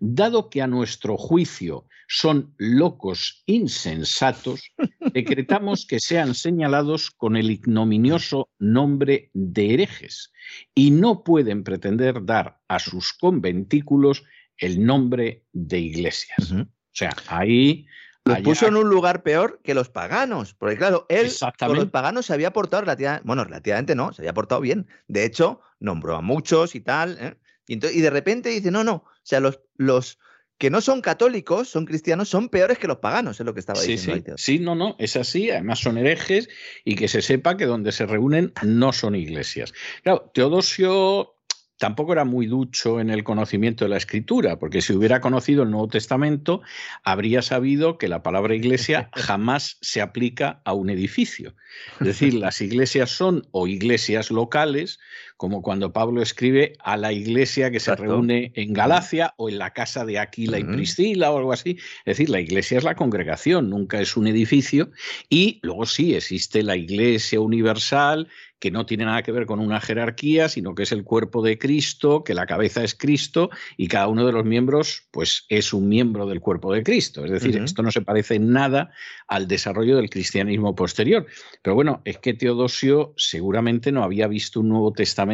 dado 0.00 0.50
que 0.50 0.62
a 0.62 0.66
nuestro 0.66 1.16
juicio 1.16 1.86
son 2.08 2.56
locos 2.58 3.44
insensatos, 3.46 4.72
decretamos 5.14 5.86
que 5.86 6.00
sean 6.00 6.34
señalados 6.34 7.12
con 7.12 7.36
el 7.36 7.52
ignominioso 7.52 8.50
nombre 8.58 9.30
de 9.32 9.74
herejes 9.74 10.32
y 10.74 10.90
no 10.90 11.22
pueden 11.22 11.62
pretender 11.62 12.24
dar 12.24 12.58
a 12.66 12.80
sus 12.80 13.12
conventículos 13.12 14.24
el 14.56 14.84
nombre 14.84 15.44
de 15.52 15.78
iglesias. 15.78 16.50
O 16.50 16.66
sea, 16.98 17.14
ahí 17.28 17.86
lo 18.28 18.42
puso 18.42 18.66
en 18.66 18.76
un 18.76 18.88
lugar 18.88 19.22
peor 19.22 19.60
que 19.62 19.74
los 19.74 19.88
paganos. 19.88 20.54
Porque, 20.54 20.76
claro, 20.76 21.06
él 21.08 21.30
con 21.58 21.76
los 21.76 21.86
paganos 21.86 22.26
se 22.26 22.32
había 22.32 22.52
portado 22.52 22.82
relativamente. 22.82 23.26
Bueno, 23.26 23.44
relativamente 23.44 23.94
no, 23.94 24.12
se 24.12 24.22
había 24.22 24.34
portado 24.34 24.60
bien. 24.60 24.86
De 25.06 25.24
hecho, 25.24 25.60
nombró 25.80 26.16
a 26.16 26.20
muchos 26.20 26.74
y 26.74 26.80
tal. 26.80 27.18
¿eh? 27.20 27.34
Y, 27.66 27.74
y, 27.74 28.00
de 28.00 28.10
repente 28.10 28.50
dice: 28.50 28.70
no, 28.70 28.84
no. 28.84 28.94
O 28.94 29.20
sea, 29.22 29.40
los, 29.40 29.60
los 29.76 30.18
que 30.58 30.70
no 30.70 30.80
son 30.80 31.00
católicos, 31.00 31.68
son 31.68 31.86
cristianos, 31.86 32.28
son 32.28 32.48
peores 32.48 32.78
que 32.78 32.88
los 32.88 32.98
paganos, 32.98 33.38
es 33.38 33.46
lo 33.46 33.54
que 33.54 33.60
estaba 33.60 33.80
diciendo. 33.80 34.36
Sí, 34.36 34.58
sí, 34.58 34.58
no, 34.58 34.74
no, 34.74 34.96
es 34.98 35.16
así. 35.16 35.50
Además, 35.50 35.78
son 35.78 35.96
herejes 35.96 36.48
y 36.84 36.96
que 36.96 37.06
se 37.06 37.22
sepa 37.22 37.56
que 37.56 37.64
donde 37.64 37.92
se 37.92 38.06
reúnen 38.06 38.52
no 38.62 38.92
son 38.92 39.14
iglesias. 39.14 39.72
Claro, 40.02 40.30
Teodosio 40.34 41.37
tampoco 41.78 42.12
era 42.12 42.24
muy 42.24 42.46
ducho 42.46 43.00
en 43.00 43.08
el 43.08 43.24
conocimiento 43.24 43.84
de 43.84 43.90
la 43.90 43.96
escritura, 43.96 44.58
porque 44.58 44.82
si 44.82 44.92
hubiera 44.92 45.20
conocido 45.20 45.62
el 45.62 45.70
Nuevo 45.70 45.88
Testamento, 45.88 46.60
habría 47.04 47.40
sabido 47.40 47.98
que 47.98 48.08
la 48.08 48.22
palabra 48.22 48.54
iglesia 48.54 49.10
jamás 49.14 49.78
se 49.80 50.00
aplica 50.00 50.60
a 50.64 50.74
un 50.74 50.90
edificio. 50.90 51.54
Es 52.00 52.06
decir, 52.06 52.34
las 52.34 52.60
iglesias 52.60 53.10
son 53.10 53.46
o 53.52 53.66
iglesias 53.66 54.30
locales, 54.30 54.98
como 55.38 55.62
cuando 55.62 55.92
Pablo 55.92 56.20
escribe 56.20 56.74
a 56.80 56.96
la 56.96 57.12
iglesia 57.12 57.70
que 57.70 57.78
se 57.78 57.94
reúne 57.94 58.50
en 58.56 58.72
Galacia 58.72 59.34
o 59.36 59.48
en 59.48 59.58
la 59.58 59.72
casa 59.72 60.04
de 60.04 60.18
Aquila 60.18 60.58
y 60.58 60.64
Priscila 60.64 61.30
o 61.30 61.38
algo 61.38 61.52
así. 61.52 61.78
Es 62.04 62.16
decir, 62.16 62.28
la 62.28 62.40
iglesia 62.40 62.76
es 62.76 62.82
la 62.82 62.96
congregación, 62.96 63.70
nunca 63.70 64.00
es 64.00 64.16
un 64.16 64.26
edificio. 64.26 64.90
Y 65.30 65.60
luego 65.62 65.86
sí 65.86 66.16
existe 66.16 66.64
la 66.64 66.76
iglesia 66.76 67.40
universal 67.40 68.26
que 68.58 68.72
no 68.72 68.86
tiene 68.86 69.04
nada 69.04 69.22
que 69.22 69.30
ver 69.30 69.46
con 69.46 69.60
una 69.60 69.80
jerarquía, 69.80 70.48
sino 70.48 70.74
que 70.74 70.82
es 70.82 70.90
el 70.90 71.04
cuerpo 71.04 71.42
de 71.42 71.58
Cristo, 71.58 72.24
que 72.24 72.34
la 72.34 72.46
cabeza 72.46 72.82
es 72.82 72.94
Cristo 72.96 73.50
y 73.76 73.86
cada 73.86 74.08
uno 74.08 74.26
de 74.26 74.32
los 74.32 74.44
miembros 74.44 75.06
pues 75.12 75.46
es 75.48 75.72
un 75.72 75.88
miembro 75.88 76.26
del 76.26 76.40
cuerpo 76.40 76.72
de 76.72 76.82
Cristo. 76.82 77.24
Es 77.24 77.30
decir, 77.30 77.56
esto 77.56 77.82
no 77.82 77.92
se 77.92 78.00
parece 78.00 78.34
en 78.34 78.50
nada 78.50 78.90
al 79.28 79.46
desarrollo 79.46 79.96
del 79.96 80.10
cristianismo 80.10 80.74
posterior. 80.74 81.26
Pero 81.62 81.76
bueno, 81.76 82.02
es 82.04 82.18
que 82.18 82.34
Teodosio 82.34 83.14
seguramente 83.16 83.92
no 83.92 84.02
había 84.02 84.26
visto 84.26 84.58
un 84.58 84.70
Nuevo 84.70 84.92
Testamento 84.92 85.27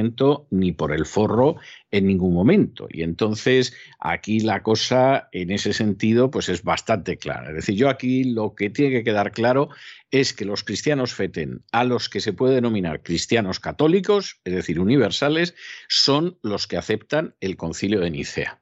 ni 0.50 0.72
por 0.72 0.92
el 0.92 1.06
forro 1.06 1.56
en 1.90 2.06
ningún 2.06 2.34
momento. 2.34 2.86
Y 2.90 3.02
entonces 3.02 3.74
aquí 4.00 4.40
la 4.40 4.62
cosa 4.62 5.28
en 5.32 5.50
ese 5.50 5.72
sentido 5.72 6.30
pues 6.30 6.48
es 6.48 6.62
bastante 6.62 7.16
clara. 7.16 7.48
Es 7.50 7.56
decir, 7.56 7.74
yo 7.76 7.88
aquí 7.88 8.24
lo 8.24 8.54
que 8.54 8.70
tiene 8.70 8.92
que 8.92 9.04
quedar 9.04 9.32
claro 9.32 9.68
es 10.10 10.32
que 10.32 10.44
los 10.44 10.64
cristianos 10.64 11.14
feten 11.14 11.62
a 11.72 11.84
los 11.84 12.08
que 12.08 12.20
se 12.20 12.32
puede 12.32 12.54
denominar 12.54 13.02
cristianos 13.02 13.60
católicos, 13.60 14.40
es 14.44 14.54
decir, 14.54 14.80
universales, 14.80 15.54
son 15.88 16.38
los 16.42 16.66
que 16.66 16.76
aceptan 16.76 17.34
el 17.40 17.56
concilio 17.56 18.00
de 18.00 18.10
Nicea. 18.10 18.60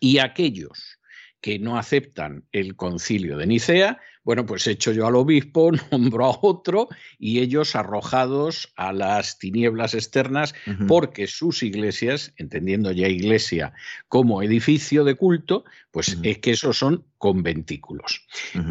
Y 0.00 0.18
aquellos 0.18 0.98
que 1.40 1.58
no 1.58 1.78
aceptan 1.78 2.44
el 2.52 2.76
concilio 2.76 3.36
de 3.36 3.46
Nicea, 3.46 4.00
bueno, 4.22 4.46
pues 4.46 4.66
hecho 4.66 4.92
yo 4.92 5.06
al 5.06 5.16
obispo, 5.16 5.70
nombro 5.90 6.26
a 6.26 6.38
otro 6.42 6.88
y 7.18 7.40
ellos 7.40 7.74
arrojados 7.74 8.72
a 8.76 8.92
las 8.92 9.38
tinieblas 9.38 9.94
externas 9.94 10.54
porque 10.86 11.26
sus 11.26 11.62
iglesias, 11.62 12.32
entendiendo 12.36 12.92
ya 12.92 13.08
iglesia 13.08 13.72
como 14.08 14.42
edificio 14.42 15.04
de 15.04 15.14
culto, 15.14 15.64
pues 15.90 16.16
es 16.22 16.38
que 16.38 16.52
esos 16.52 16.78
son 16.78 17.04
conventículos. 17.18 18.26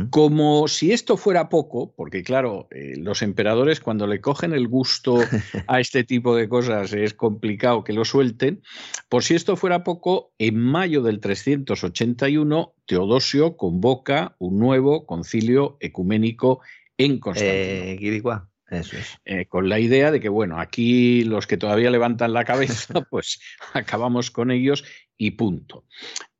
Como 0.09 0.67
si 0.67 0.91
esto 0.91 1.17
fuera 1.17 1.49
poco, 1.49 1.93
porque 1.95 2.23
claro, 2.23 2.67
eh, 2.71 2.95
los 2.97 3.21
emperadores 3.21 3.79
cuando 3.79 4.07
le 4.07 4.21
cogen 4.21 4.53
el 4.53 4.67
gusto 4.67 5.19
a 5.67 5.79
este 5.79 6.03
tipo 6.03 6.35
de 6.35 6.49
cosas 6.49 6.93
es 6.93 7.13
complicado 7.13 7.83
que 7.83 7.93
lo 7.93 8.05
suelten, 8.05 8.61
por 9.09 9.23
si 9.23 9.35
esto 9.35 9.55
fuera 9.55 9.83
poco, 9.83 10.33
en 10.39 10.57
mayo 10.57 11.01
del 11.01 11.19
381 11.19 12.73
Teodosio 12.89 13.55
convoca 13.55 14.35
un 14.39 14.57
nuevo 14.57 15.05
concilio 15.05 15.77
ecuménico 15.79 16.61
en 16.97 17.19
Constantinopla. 17.19 18.49
Eh, 18.71 18.79
Eso 18.79 18.97
es. 18.97 19.19
Eh, 19.25 19.45
con 19.45 19.69
la 19.69 19.79
idea 19.79 20.09
de 20.09 20.19
que, 20.19 20.27
bueno, 20.27 20.59
aquí 20.59 21.23
los 21.23 21.45
que 21.45 21.57
todavía 21.57 21.91
levantan 21.91 22.33
la 22.33 22.45
cabeza, 22.45 23.01
pues 23.11 23.39
acabamos 23.73 24.31
con 24.31 24.49
ellos 24.49 24.83
y 25.17 25.31
punto. 25.31 25.85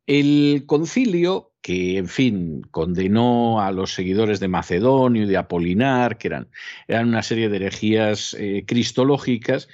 El 0.07 0.63
concilio, 0.65 1.53
que 1.61 1.97
en 1.99 2.07
fin 2.07 2.61
condenó 2.71 3.61
a 3.61 3.71
los 3.71 3.93
seguidores 3.93 4.39
de 4.39 4.47
Macedonio 4.47 5.25
y 5.25 5.27
de 5.27 5.37
Apolinar, 5.37 6.17
que 6.17 6.29
eran, 6.29 6.49
eran 6.87 7.09
una 7.09 7.21
serie 7.21 7.49
de 7.49 7.57
herejías 7.57 8.35
eh, 8.39 8.63
cristológicas, 8.65 9.67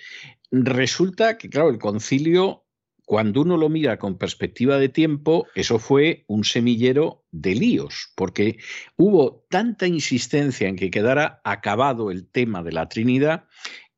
resulta 0.52 1.38
que, 1.38 1.50
claro, 1.50 1.70
el 1.70 1.80
concilio 1.80 2.65
cuando 3.06 3.42
uno 3.42 3.56
lo 3.56 3.70
mira 3.70 3.98
con 3.98 4.18
perspectiva 4.18 4.78
de 4.78 4.90
tiempo, 4.90 5.48
eso 5.56 5.80
fue 5.80 6.26
un 6.28 6.44
semillero 6.44 7.24
de 7.32 7.56
líos, 7.56 8.12
porque 8.16 8.58
hubo 8.98 9.46
tanta 9.50 9.88
insistencia 9.88 10.68
en 10.68 10.76
que 10.76 10.92
quedara 10.92 11.40
acabado 11.44 12.12
el 12.12 12.28
tema 12.28 12.64
de 12.64 12.72
la 12.72 12.90
Trinidad 12.90 13.46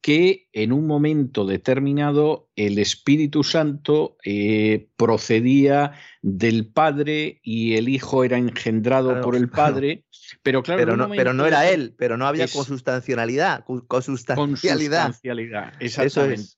que 0.02 0.48
en 0.54 0.72
un 0.72 0.88
momento 0.88 1.46
determinado 1.46 2.50
el 2.56 2.80
Espíritu 2.80 3.44
Santo 3.44 4.16
eh, 4.24 4.90
procedía 4.96 5.94
del 6.22 6.72
Padre 6.72 7.42
y 7.44 7.76
el 7.76 7.90
Hijo 7.90 8.24
era 8.24 8.38
engendrado 8.38 9.20
por 9.22 9.36
el 9.36 9.50
Padre, 9.50 10.06
pero 10.44 10.64
claro, 10.64 10.80
pero 10.80 10.96
no, 10.96 11.10
pero 11.10 11.34
no 11.34 11.46
era 11.46 11.70
él, 11.70 11.94
pero 11.98 12.16
no 12.16 12.26
había 12.26 12.48
consustancialidad, 12.48 13.66
consustancialidad. 13.66 15.08
Consustancialidad, 15.08 15.74
exactamente. 15.82 16.57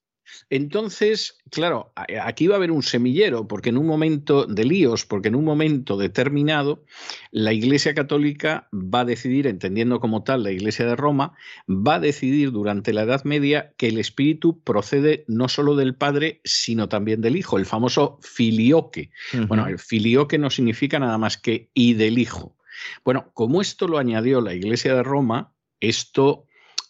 Entonces, 0.50 1.38
claro, 1.52 1.94
aquí 2.22 2.48
va 2.48 2.56
a 2.56 2.58
haber 2.58 2.72
un 2.72 2.84
semillero, 2.84 3.48
porque 3.48 3.70
en 3.70 3.78
un 3.78 3.86
momento 3.86 4.46
de 4.46 4.66
líos, 4.66 5.06
porque 5.06 5.28
en 5.28 5.36
un 5.36 5.46
momento 5.46 5.98
determinado, 5.98 6.84
la 7.32 7.54
Iglesia 7.54 7.94
Católica 7.94 8.68
va 8.74 9.02
a 9.02 9.06
decidir, 9.06 9.48
entendiendo 9.48 10.00
como 10.00 10.24
tal 10.24 10.44
la 10.44 10.52
Iglesia 10.52 10.86
de 10.86 10.96
Roma, 10.96 11.36
va 11.70 11.96
a 11.96 12.00
decidir 12.00 12.52
durante 12.52 12.94
la 12.94 13.04
Edad 13.04 13.24
Media 13.24 13.74
que 13.78 13.88
el 13.88 14.00
Espíritu 14.00 14.64
procede 14.64 15.24
no 15.28 15.48
solo 15.48 15.76
del 15.76 15.96
Padre, 15.96 16.42
sino 16.44 16.90
también 16.90 17.22
del 17.22 17.36
Hijo, 17.36 17.58
el 17.58 17.66
famoso 17.66 18.20
filioque. 18.22 19.12
Bueno, 19.48 19.68
el 19.68 19.80
filioque 19.80 20.38
no 20.38 20.50
significa 20.50 21.00
nada 21.00 21.18
más 21.18 21.38
que 21.38 21.70
y 21.74 21.94
del 21.94 22.18
Hijo. 22.18 22.56
Bueno, 23.04 23.32
como 23.34 23.62
esto 23.62 23.88
lo 23.88 23.98
añadió 23.98 24.42
la 24.42 24.54
Iglesia 24.54 24.96
de 24.96 25.04
Roma, 25.04 25.54
esto 25.80 26.46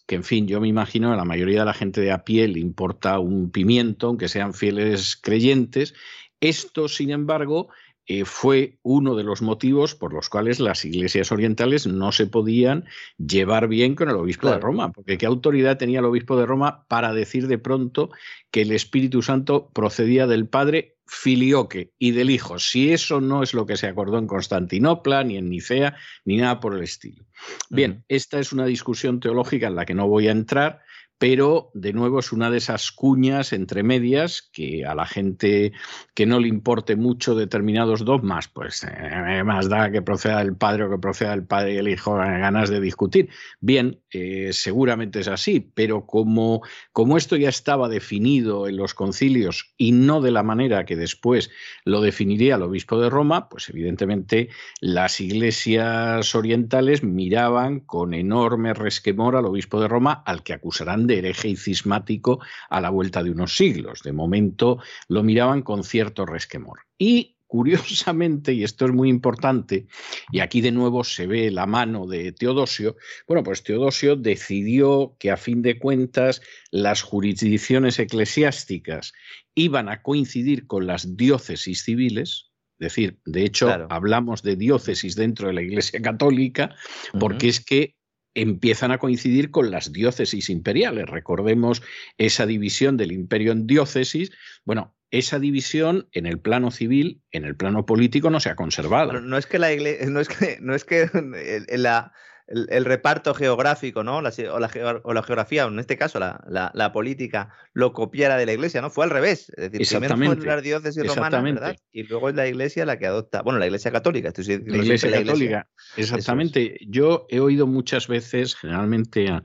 que 0.09 0.15
en 0.15 0.23
fin, 0.23 0.47
yo 0.47 0.59
me 0.59 0.67
imagino 0.67 1.13
a 1.13 1.15
la 1.15 1.23
mayoría 1.23 1.59
de 1.59 1.65
la 1.65 1.73
gente 1.75 2.01
de 2.01 2.11
a 2.11 2.23
pie 2.25 2.47
le 2.47 2.59
importa 2.59 3.19
un 3.19 3.51
pimiento, 3.51 4.07
aunque 4.07 4.27
sean 4.27 4.55
fieles 4.55 5.15
creyentes. 5.15 5.93
Esto, 6.39 6.87
sin 6.87 7.11
embargo, 7.11 7.69
eh, 8.07 8.25
fue 8.25 8.79
uno 8.81 9.13
de 9.13 9.23
los 9.23 9.43
motivos 9.43 9.93
por 9.93 10.11
los 10.11 10.27
cuales 10.27 10.59
las 10.59 10.83
iglesias 10.83 11.31
orientales 11.31 11.85
no 11.85 12.11
se 12.11 12.25
podían 12.25 12.85
llevar 13.19 13.67
bien 13.67 13.93
con 13.93 14.09
el 14.09 14.15
obispo 14.15 14.49
de 14.49 14.57
Roma, 14.57 14.91
porque 14.91 15.19
¿qué 15.19 15.27
autoridad 15.27 15.77
tenía 15.77 15.99
el 15.99 16.05
obispo 16.05 16.35
de 16.37 16.47
Roma 16.47 16.87
para 16.87 17.13
decir 17.13 17.45
de 17.45 17.59
pronto 17.59 18.09
que 18.49 18.63
el 18.63 18.71
Espíritu 18.71 19.21
Santo 19.21 19.69
procedía 19.73 20.25
del 20.25 20.47
Padre 20.47 20.97
filioque 21.09 21.91
y 21.97 22.11
del 22.11 22.29
Hijo? 22.29 22.59
Si 22.59 22.93
eso 22.93 23.19
no 23.19 23.43
es 23.43 23.53
lo 23.53 23.65
que 23.65 23.77
se 23.77 23.87
acordó 23.87 24.17
en 24.17 24.27
Constantinopla, 24.27 25.23
ni 25.23 25.37
en 25.37 25.49
Nicea, 25.49 25.97
ni 26.23 26.37
nada 26.37 26.59
por 26.59 26.75
el 26.75 26.83
estilo. 26.83 27.25
Bien, 27.69 28.05
esta 28.07 28.39
es 28.39 28.53
una 28.53 28.65
discusión 28.65 29.19
teológica 29.19 29.67
en 29.67 29.75
la 29.75 29.85
que 29.85 29.95
no 29.95 30.07
voy 30.07 30.27
a 30.27 30.31
entrar, 30.31 30.81
pero 31.19 31.69
de 31.73 31.91
nuevo 31.91 32.19
es 32.19 32.31
una 32.31 32.49
de 32.49 32.57
esas 32.57 32.91
cuñas 32.93 33.51
entre 33.51 33.83
medias 33.83 34.49
que 34.53 34.85
a 34.85 34.95
la 34.95 35.05
gente 35.05 35.73
que 36.15 36.25
no 36.25 36.39
le 36.39 36.47
importe 36.47 36.95
mucho 36.95 37.35
determinados 37.35 38.05
dogmas, 38.05 38.47
pues 38.47 38.87
eh, 38.89 39.43
más 39.43 39.67
da 39.67 39.91
que 39.91 40.01
proceda 40.01 40.39
del 40.39 40.55
padre 40.55 40.85
o 40.85 40.89
que 40.89 40.97
proceda 40.97 41.31
del 41.31 41.45
padre 41.45 41.73
y 41.73 41.77
el 41.77 41.89
hijo 41.89 42.15
ganas 42.15 42.69
de 42.69 42.79
discutir. 42.79 43.29
Bien, 43.59 43.99
eh, 44.11 44.51
seguramente 44.53 45.19
es 45.19 45.27
así, 45.27 45.59
pero 45.59 46.05
como, 46.05 46.61
como 46.93 47.17
esto 47.17 47.35
ya 47.35 47.49
estaba 47.49 47.89
definido 47.89 48.69
en 48.69 48.77
los 48.77 48.93
concilios 48.93 49.73
y 49.77 49.91
no 49.91 50.21
de 50.21 50.31
la 50.31 50.43
manera 50.43 50.85
que 50.85 50.95
después 50.95 51.51
lo 51.83 51.99
definiría 51.99 52.55
el 52.55 52.61
obispo 52.61 52.99
de 52.99 53.09
Roma, 53.09 53.49
pues 53.49 53.67
evidentemente 53.67 54.49
las 54.79 55.19
iglesias 55.19 56.33
orientales 56.33 57.03
miraban 57.03 57.81
con 57.81 58.13
enorme 58.13 58.73
resquemor 58.73 59.35
al 59.35 59.45
obispo 59.45 59.81
de 59.81 59.89
Roma, 59.89 60.23
al 60.25 60.43
que 60.43 60.53
acusarán 60.53 61.08
de 61.09 61.17
hereje 61.17 61.49
y 61.49 61.55
cismático 61.57 62.39
a 62.69 62.79
la 62.79 62.89
vuelta 62.89 63.21
de 63.21 63.31
unos 63.31 63.57
siglos. 63.57 64.01
De 64.03 64.13
momento 64.13 64.79
lo 65.09 65.23
miraban 65.23 65.63
con 65.63 65.83
cierto 65.83 66.25
resquemor. 66.25 66.79
Y 66.97 67.35
curiosamente, 67.49 68.53
y 68.53 68.63
esto 68.63 68.85
es 68.85 68.93
muy 68.93 69.09
importante, 69.09 69.87
y 70.31 70.39
aquí 70.39 70.61
de 70.61 70.71
nuevo 70.71 71.03
se 71.03 71.25
ve 71.25 71.49
la 71.49 71.65
mano 71.65 72.05
de 72.05 72.31
Teodosio, 72.31 72.95
bueno, 73.27 73.41
pues 73.43 73.63
Teodosio 73.63 74.15
decidió 74.15 75.15
que 75.17 75.31
a 75.31 75.37
fin 75.37 75.63
de 75.63 75.79
cuentas 75.79 76.43
las 76.69 77.01
jurisdicciones 77.01 77.97
eclesiásticas 77.97 79.13
iban 79.55 79.89
a 79.89 80.03
coincidir 80.03 80.67
con 80.67 80.85
las 80.85 81.17
diócesis 81.17 81.83
civiles, 81.83 82.51
Es 82.79 82.93
decir, 82.93 83.19
de 83.25 83.43
hecho, 83.43 83.87
hablamos 83.89 84.43
de 84.43 84.55
diócesis 84.55 85.15
dentro 85.15 85.47
de 85.47 85.53
la 85.53 85.63
Iglesia 85.63 86.01
Católica 86.01 86.75
porque 87.19 87.49
es 87.49 87.59
que 87.65 87.98
empiezan 88.33 88.91
a 88.91 88.97
coincidir 88.97 89.51
con 89.51 89.71
las 89.71 89.91
diócesis 89.91 90.49
imperiales. 90.49 91.07
Recordemos 91.07 91.81
esa 92.17 92.45
división 92.45 92.97
del 92.97 93.11
imperio 93.11 93.51
en 93.51 93.67
diócesis. 93.67 94.31
Bueno, 94.65 94.95
esa 95.11 95.39
división 95.39 96.07
en 96.11 96.25
el 96.25 96.39
plano 96.39 96.71
civil, 96.71 97.21
en 97.31 97.45
el 97.45 97.55
plano 97.55 97.85
político, 97.85 98.29
no 98.29 98.39
se 98.39 98.49
ha 98.49 98.55
conservado. 98.55 99.19
no 99.21 99.37
es 99.37 99.47
que 99.47 99.59
la 99.59 99.73
iglesia, 99.73 100.07
no 100.07 100.19
es 100.19 100.29
que, 100.29 100.57
no 100.61 100.75
es 100.75 100.85
que 100.85 101.09
la, 101.77 102.13
el, 102.49 102.85
reparto 102.85 103.33
geográfico, 103.33 104.03
¿no? 104.03 104.21
La, 104.21 104.31
o, 104.51 104.59
la, 104.59 105.01
o, 105.03 105.13
la, 105.13 105.23
geografía, 105.23 105.63
en 105.63 105.79
este 105.79 105.97
caso 105.97 106.19
la, 106.19 106.71
la, 106.73 106.91
política, 106.91 107.49
lo 107.73 107.93
copiara 107.93 108.37
de 108.37 108.45
la 108.45 108.53
iglesia, 108.53 108.81
¿no? 108.81 108.89
Fue 108.89 109.05
al 109.05 109.11
revés. 109.11 109.51
Es 109.55 109.71
decir, 109.71 109.99
primero 109.99 110.15
fueron 110.17 110.45
las 110.45 110.63
diócesis 110.63 111.05
romanas, 111.05 111.43
¿verdad? 111.43 111.75
Y 111.91 112.03
luego 112.03 112.29
es 112.29 112.35
la 112.35 112.47
iglesia 112.47 112.85
la 112.85 112.97
que 112.97 113.05
adopta, 113.05 113.41
bueno, 113.41 113.59
la 113.59 113.67
iglesia 113.67 113.91
católica. 113.91 114.29
Estoy 114.29 114.63
la 114.65 114.77
iglesia 114.77 115.11
católica, 115.11 115.67
exactamente. 115.95 116.77
Yo 116.87 117.27
he 117.29 117.39
oído 117.39 117.67
muchas 117.67 118.07
veces, 118.07 118.55
generalmente 118.55 119.29
a, 119.29 119.43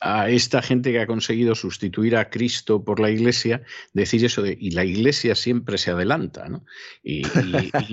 a 0.00 0.28
esta 0.30 0.62
gente 0.62 0.92
que 0.92 1.00
ha 1.00 1.06
conseguido 1.06 1.54
sustituir 1.54 2.16
a 2.16 2.30
Cristo 2.30 2.84
por 2.84 3.00
la 3.00 3.10
Iglesia, 3.10 3.62
decir 3.92 4.24
eso 4.24 4.42
de, 4.42 4.56
y 4.58 4.70
la 4.70 4.84
Iglesia 4.84 5.34
siempre 5.34 5.78
se 5.78 5.90
adelanta, 5.90 6.48
¿no? 6.48 6.64
Y, 7.02 7.22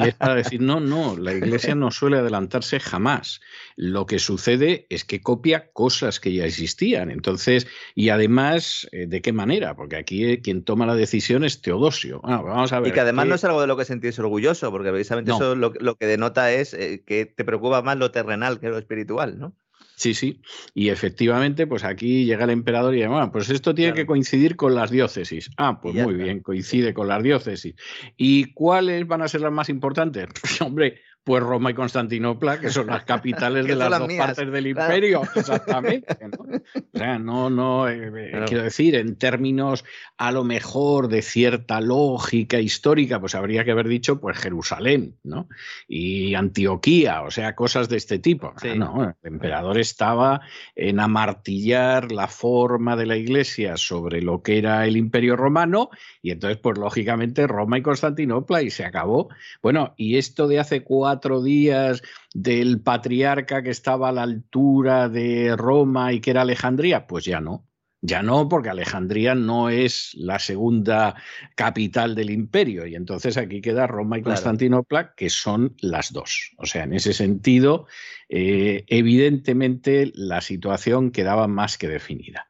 es 0.05 0.15
para 0.15 0.35
decir, 0.35 0.61
no, 0.61 0.79
no, 0.79 1.17
la 1.17 1.33
Iglesia 1.33 1.75
no 1.75 1.91
suele 1.91 2.17
adelantarse 2.17 2.79
jamás. 2.79 3.41
Lo 3.75 4.05
que 4.05 4.19
sucede 4.19 4.85
es 4.89 5.03
que 5.03 5.21
copia 5.21 5.71
cosas 5.71 6.19
que 6.19 6.33
ya 6.33 6.45
existían. 6.45 7.09
Entonces, 7.09 7.67
y 7.95 8.09
además, 8.09 8.87
eh, 8.91 9.07
¿de 9.07 9.21
qué 9.21 9.33
manera? 9.33 9.75
Porque 9.75 9.95
aquí 9.95 10.25
eh, 10.25 10.41
quien 10.41 10.63
toma 10.63 10.85
la 10.85 10.95
decisión 10.95 11.43
es 11.43 11.61
Teodosio. 11.61 12.21
Ah, 12.23 12.41
vamos 12.41 12.71
a 12.73 12.79
ver. 12.79 12.89
Y 12.89 12.93
que 12.93 12.99
además 13.01 13.27
no 13.27 13.35
es 13.35 13.43
algo 13.43 13.61
de 13.61 13.67
lo 13.67 13.77
que 13.77 13.85
sentirse 13.85 14.21
orgulloso, 14.21 14.71
porque 14.71 14.91
precisamente 14.91 15.31
eso 15.31 15.55
lo, 15.55 15.73
lo, 15.79 15.95
que 15.95 16.05
denota 16.05 16.51
es 16.51 16.73
eh, 16.73 17.03
que 17.05 17.25
te 17.25 17.43
preocupa 17.43 17.81
más 17.81 17.97
lo 17.97 18.11
terrenal 18.11 18.59
que 18.59 18.69
lo 18.69 18.77
espiritual, 18.77 19.39
¿no? 19.39 19.55
Sí, 19.95 20.13
sí. 20.13 20.41
Y 20.73 20.89
efectivamente, 20.89 21.67
pues 21.67 21.83
aquí 21.83 22.25
llega 22.25 22.43
el 22.43 22.49
emperador 22.49 22.93
y 22.93 22.97
dice, 22.97 23.07
bueno, 23.07 23.31
pues 23.31 23.49
esto 23.49 23.73
tiene 23.73 23.93
que 23.93 24.05
coincidir 24.05 24.55
con 24.55 24.75
las 24.75 24.91
diócesis. 24.91 25.49
Ah, 25.57 25.79
pues 25.81 25.95
muy 25.95 26.15
bien, 26.15 26.41
coincide 26.41 26.93
con 26.93 27.07
las 27.07 27.23
diócesis. 27.23 27.75
¿Y 28.17 28.53
cuáles 28.53 29.07
van 29.07 29.21
a 29.21 29.27
ser 29.27 29.41
las 29.41 29.51
más 29.51 29.69
importantes? 29.69 30.27
Pues, 30.45 30.61
hombre, 30.61 31.01
pues 31.25 31.41
Roma 31.41 31.71
y 31.71 31.73
Constantinopla, 31.73 32.59
que 32.59 32.69
son 32.69 32.85
las 32.85 33.03
capitales 33.03 33.65
de 33.67 33.75
las, 33.75 33.89
dos 33.99 34.13
partes 34.13 34.51
del 34.51 34.67
imperio, 34.67 35.23
exactamente. 35.35 36.15
¿no? 36.21 36.45
O 36.93 36.97
sea, 36.97 37.17
no, 37.17 37.49
no, 37.49 37.89
eh, 37.89 38.11
eh, 38.15 38.43
quiero 38.45 38.63
decir, 38.63 38.93
en 38.93 39.15
términos 39.15 39.83
a 40.17 40.31
lo 40.31 40.43
mejor 40.43 41.07
de 41.07 41.23
cierta 41.23 41.81
lógica 41.81 42.59
histórica, 42.59 43.19
pues 43.19 43.33
habría 43.33 43.65
que 43.65 43.71
haber 43.71 43.87
dicho, 43.87 44.21
pues 44.21 44.37
Jerusalén, 44.37 45.15
¿no? 45.23 45.49
Y 45.87 46.35
Antioquía, 46.35 47.23
o 47.23 47.31
sea, 47.31 47.55
cosas 47.55 47.89
de 47.89 47.97
este 47.97 48.19
tipo. 48.19 48.53
No, 48.75 49.03
el 49.03 49.15
emperador 49.23 49.79
estaba 49.79 50.41
en 50.75 50.99
amartillar 50.99 52.11
la 52.11 52.27
forma 52.27 52.95
de 52.95 53.07
la 53.07 53.17
iglesia 53.17 53.77
sobre 53.77 54.21
lo 54.21 54.43
que 54.43 54.59
era 54.59 54.85
el 54.85 54.95
imperio 54.95 55.35
romano, 55.35 55.89
y 56.21 56.29
entonces, 56.29 56.59
pues 56.59 56.77
lógicamente, 56.77 57.47
Roma 57.47 57.79
y 57.79 57.81
Constantinopla, 57.81 58.61
y 58.61 58.69
se 58.69 58.85
acabó. 58.85 59.29
Bueno, 59.63 59.95
y 59.97 60.17
esto 60.17 60.47
de 60.47 60.59
hace 60.59 60.83
cuatro 60.83 61.14
cuatro 61.15 61.41
días 61.41 62.01
del 62.33 62.81
patriarca 62.81 63.63
que 63.63 63.69
estaba 63.69 64.09
a 64.09 64.11
la 64.11 64.23
altura 64.23 65.07
de 65.07 65.55
Roma 65.55 66.11
y 66.11 66.19
que 66.19 66.31
era 66.31 66.41
Alejandría? 66.41 67.07
Pues 67.07 67.23
ya 67.23 67.39
no. 67.39 67.65
Ya 68.01 68.21
no, 68.21 68.49
porque 68.49 68.69
Alejandría 68.69 69.33
no 69.33 69.69
es 69.69 70.11
la 70.15 70.39
segunda 70.39 71.15
capital 71.55 72.15
del 72.15 72.31
imperio. 72.31 72.85
Y 72.85 72.95
entonces 72.95 73.37
aquí 73.37 73.61
queda 73.61 73.87
Roma 73.87 74.17
y 74.17 74.23
Constantinopla, 74.23 75.15
que 75.15 75.29
son 75.29 75.73
las 75.79 76.11
dos. 76.11 76.51
O 76.57 76.65
sea, 76.65 76.83
en 76.83 76.91
ese 76.91 77.13
sentido, 77.13 77.87
eh, 78.27 78.83
evidentemente 78.87 80.11
la 80.13 80.41
situación 80.41 81.11
quedaba 81.11 81.47
más 81.47 81.77
que 81.77 81.87
definida. 81.87 82.49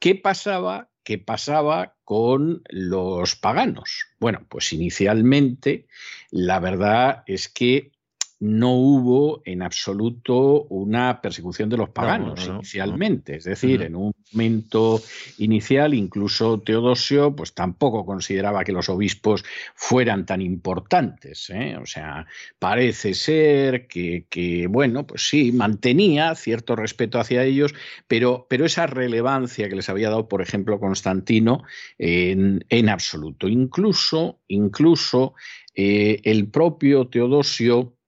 ¿Qué 0.00 0.16
pasaba? 0.16 0.90
¿Qué 1.04 1.16
pasaba 1.18 1.96
con 2.04 2.62
los 2.68 3.36
paganos? 3.36 4.06
Bueno, 4.18 4.44
pues 4.48 4.72
inicialmente 4.72 5.86
la 6.30 6.58
verdad 6.60 7.22
es 7.26 7.48
que 7.48 7.92
no 8.40 8.72
hubo 8.72 9.42
en 9.44 9.60
absoluto 9.60 10.62
una 10.64 11.20
persecución 11.20 11.68
de 11.68 11.76
los 11.76 11.90
paganos 11.90 12.46
inicialmente. 12.46 13.36
Es 13.36 13.44
decir, 13.44 13.82
en 13.82 13.94
un 13.94 14.14
momento 14.32 15.02
inicial, 15.36 15.92
incluso 15.92 16.58
Teodosio, 16.58 17.36
pues 17.36 17.52
tampoco 17.52 18.06
consideraba 18.06 18.64
que 18.64 18.72
los 18.72 18.88
obispos 18.88 19.44
fueran 19.74 20.24
tan 20.24 20.40
importantes. 20.40 21.50
¿eh? 21.50 21.76
O 21.76 21.84
sea, 21.84 22.26
parece 22.58 23.12
ser 23.12 23.86
que, 23.86 24.66
bueno, 24.70 25.06
pues 25.06 25.28
sí, 25.28 25.52
mantenía 25.52 26.34
cierto 26.34 26.76
respeto 26.76 27.20
hacia 27.20 27.44
ellos, 27.44 27.74
pero, 28.08 28.46
pero 28.48 28.64
esa 28.64 28.86
relevancia 28.86 29.68
que 29.68 29.76
les 29.76 29.90
había 29.90 30.08
dado, 30.08 30.28
por 30.28 30.40
ejemplo, 30.40 30.80
Constantino, 30.80 31.62
en, 31.98 32.88
absoluto. 32.88 33.48
Incluso, 33.48 34.38
incluso 34.48 35.34
eh, 35.74 36.20
el 36.24 36.48
propio 36.48 37.06
Teodosio 37.08 37.99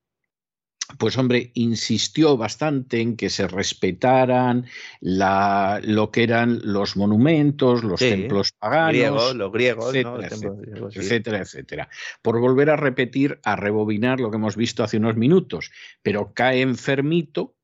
pues 0.99 1.17
hombre, 1.19 1.51
insistió 1.55 2.37
bastante 2.37 3.01
en 3.01 3.17
que 3.17 3.31
se 3.31 3.47
respetaran 3.49 4.67
la, 5.01 5.81
lo 5.83 6.11
que 6.11 6.23
eran 6.23 6.61
los 6.65 6.97
monumentos, 6.97 7.85
los 7.85 8.01
templos 8.01 8.53
paganos, 8.53 9.35
los 9.35 9.53
griegos, 9.53 9.95
etcétera, 9.95 11.41
etcétera, 11.41 11.89
Por 12.23 12.41
volver 12.41 12.71
a 12.71 12.77
repetir, 12.77 13.41
a 13.45 13.57
rebobinar 13.57 14.21
lo 14.21 14.31
que 14.31 14.37
hemos 14.37 14.57
visto 14.57 14.85
hace 14.85 14.99
unos 14.99 15.17
minutos, 15.17 15.71
pero 16.03 16.33
cae 16.35 16.61
enfermito, 16.61 17.57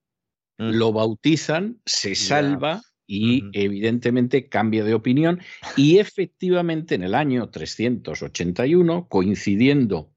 mm. 0.58 0.70
lo 0.70 0.92
bautizan, 0.92 1.80
se 1.84 2.14
salva. 2.14 2.82
Y 3.10 3.44
evidentemente 3.54 4.50
cambia 4.50 4.84
de 4.84 4.92
opinión. 4.92 5.40
Y 5.78 5.96
efectivamente 5.96 6.94
en 6.94 7.04
el 7.04 7.14
año 7.14 7.48
381, 7.48 9.08
coincidiendo 9.08 10.12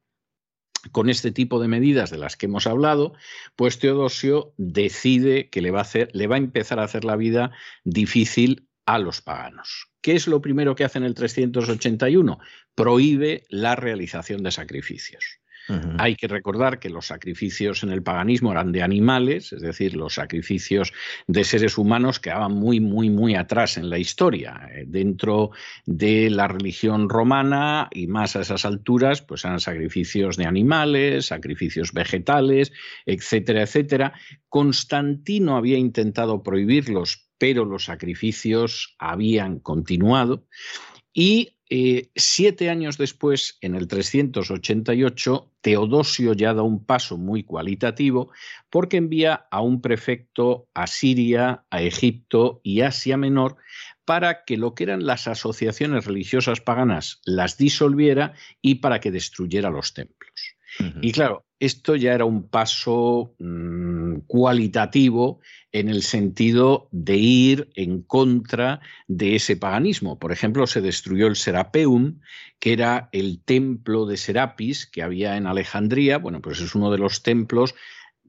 con 0.92 1.10
este 1.10 1.32
tipo 1.32 1.60
de 1.62 1.68
medidas 1.68 2.10
de 2.10 2.18
las 2.18 2.38
que 2.38 2.48
hemos 2.48 2.68
hablado, 2.68 3.14
pues 3.56 3.80
Teodosio 3.80 4.54
decide 4.58 5.50
que 5.50 5.62
le 5.62 5.72
va 5.72 5.80
a, 5.80 5.84
hacer, 5.84 6.10
le 6.14 6.28
va 6.28 6.36
a 6.36 6.40
empezar 6.40 6.80
a 6.80 6.84
hacer 6.84 7.06
la 7.06 7.16
vida 7.16 7.52
difícil 7.84 8.68
a 8.86 8.98
los 9.00 9.22
paganos. 9.22 9.92
¿Qué 10.02 10.16
es 10.16 10.28
lo 10.28 10.42
primero 10.42 10.76
que 10.76 10.84
hace 10.84 10.98
en 10.98 11.04
el 11.04 11.14
381? 11.14 12.40
Prohíbe 12.74 13.44
la 13.50 13.76
realización 13.76 14.42
de 14.44 14.52
sacrificios. 14.52 15.41
Hay 15.98 16.16
que 16.16 16.28
recordar 16.28 16.80
que 16.80 16.90
los 16.90 17.08
sacrificios 17.08 17.84
en 17.84 17.92
el 17.92 18.04
paganismo 18.04 18.52
eran 18.52 18.72
de 18.72 18.82
animales, 18.82 19.54
es 19.54 19.62
decir, 19.62 19.96
los 19.96 20.16
sacrificios 20.16 20.94
de 21.28 21.44
seres 21.44 21.78
humanos 21.78 22.20
quedaban 22.20 22.54
muy, 22.54 22.80
muy, 22.80 23.10
muy 23.10 23.36
atrás 23.36 23.78
en 23.78 23.90
la 23.90 23.98
historia. 23.98 24.70
Eh, 24.74 24.86
dentro 24.88 25.52
de 25.86 26.30
la 26.30 26.48
religión 26.48 27.10
romana 27.10 27.90
y 27.92 28.08
más 28.08 28.36
a 28.36 28.42
esas 28.42 28.66
alturas, 28.66 29.22
pues 29.22 29.46
eran 29.46 29.60
sacrificios 29.60 30.38
de 30.38 30.46
animales, 30.46 31.28
sacrificios 31.28 31.94
vegetales, 31.94 32.72
etcétera, 33.06 33.64
etcétera. 33.64 34.14
Constantino 34.50 35.58
había 35.58 35.78
intentado 35.78 36.44
prohibirlos, 36.44 37.30
pero 37.38 37.66
los 37.66 37.86
sacrificios 37.86 38.96
habían 39.00 39.60
continuado. 39.60 40.46
Y 41.14 41.58
eh, 41.74 42.10
siete 42.18 42.70
años 42.70 42.98
después, 42.98 43.58
en 43.62 43.76
el 43.76 43.88
388, 43.88 45.52
Teodosio 45.62 46.34
ya 46.34 46.54
da 46.54 46.64
un 46.64 46.84
paso 46.84 47.18
muy 47.18 47.44
cualitativo 47.44 48.30
porque 48.70 48.98
envía 48.98 49.48
a 49.50 49.62
un 49.62 49.80
prefecto 49.80 50.68
a 50.74 50.86
Siria, 50.86 51.64
a 51.70 51.82
Egipto 51.82 52.60
y 52.62 52.82
Asia 52.82 53.16
Menor 53.16 53.56
para 54.04 54.44
que 54.44 54.58
lo 54.58 54.76
que 54.76 54.84
eran 54.84 55.06
las 55.06 55.30
asociaciones 55.30 56.04
religiosas 56.04 56.60
paganas 56.60 57.22
las 57.24 57.58
disolviera 57.58 58.34
y 58.62 58.76
para 58.76 59.00
que 59.00 59.12
destruyera 59.12 59.70
los 59.70 59.94
templos. 59.94 60.58
Y 61.02 61.14
claro, 61.14 61.46
esto 61.60 61.96
ya 61.96 62.14
era 62.14 62.26
un 62.26 62.50
paso 62.50 63.36
mm, 63.40 63.91
cualitativo 64.20 65.40
en 65.72 65.88
el 65.88 66.04
sentido 66.04 66.90
de 66.92 67.16
ir 67.16 67.70
en 67.76 68.02
contra 68.02 68.82
de 69.08 69.36
ese 69.36 69.56
paganismo. 69.56 70.20
Por 70.20 70.34
ejemplo, 70.34 70.68
se 70.68 70.82
destruyó 70.82 71.28
el 71.28 71.38
Serapeum, 71.38 72.20
que 72.60 72.74
era 72.74 73.08
el 73.14 73.40
templo 73.40 74.06
de 74.06 74.18
Serapis 74.18 74.86
que 74.86 75.02
había 75.02 75.38
en 75.38 75.48
Alejandría. 75.48 76.18
Bueno, 76.18 76.42
pues 76.42 76.60
es 76.60 76.76
uno 76.76 76.92
de 76.92 76.98
los 76.98 77.24
templos 77.24 77.74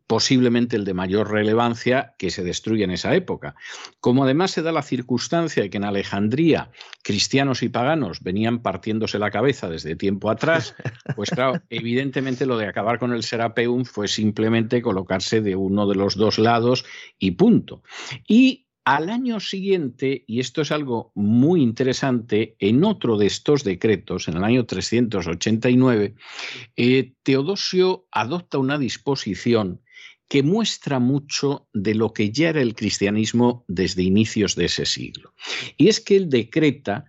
posiblemente 0.07 0.77
el 0.77 0.85
de 0.85 0.95
mayor 0.95 1.31
relevancia 1.31 2.15
que 2.19 2.31
se 2.31 2.43
destruye 2.43 2.85
en 2.85 2.91
esa 2.91 3.15
época. 3.15 3.55
Como 4.01 4.25
además 4.25 4.51
se 4.51 4.63
da 4.63 4.73
la 4.73 4.83
circunstancia 4.83 5.63
de 5.63 5.71
que 5.71 5.79
en 5.79 5.85
Alejandría 5.85 6.71
cristianos 7.03 7.63
y 7.63 7.69
paganos 7.69 8.23
venían 8.23 8.63
partiéndose 8.63 9.19
la 9.19 9.31
cabeza 9.31 9.69
desde 9.69 9.97
tiempo 9.97 10.31
atrás, 10.31 10.75
pues 11.17 11.31
claro, 11.31 11.61
evidentemente 11.71 12.47
lo 12.47 12.59
de 12.59 12.67
acabar 12.67 12.99
con 12.99 13.13
el 13.13 13.23
Serapeum 13.23 13.85
fue 13.85 14.09
simplemente 14.09 14.83
colocarse 14.83 15.41
de 15.41 15.57
uno 15.57 15.87
de 15.87 15.97
los 15.97 16.17
dos 16.17 16.39
lados 16.39 16.85
y 17.19 17.33
punto. 17.33 17.83
Y 18.27 18.67
Al 18.85 19.11
año 19.11 19.39
siguiente, 19.39 20.25
y 20.27 20.41
esto 20.41 20.63
es 20.63 20.73
algo 20.73 21.13
muy 21.15 21.63
interesante, 21.63 22.57
en 22.59 22.83
otro 22.83 23.17
de 23.17 23.27
estos 23.27 23.63
decretos, 23.63 24.27
en 24.27 24.37
el 24.37 24.43
año 24.43 24.67
389, 24.67 26.17
eh, 26.75 27.13
Teodosio 27.23 28.09
adopta 28.11 28.59
una 28.59 28.79
disposición 28.79 29.83
que 30.33 30.43
muestra 30.43 30.99
mucho 30.99 31.69
de 31.75 31.95
lo 31.95 32.15
que 32.15 32.33
ya 32.33 32.49
era 32.49 32.63
el 32.63 32.75
cristianismo 32.75 33.67
desde 33.69 34.03
inicios 34.03 34.57
de 34.57 34.65
ese 34.65 34.87
siglo. 34.87 35.35
Y 35.77 35.89
es 35.89 36.01
que 36.01 36.17
él 36.17 36.31
decreta 36.31 37.05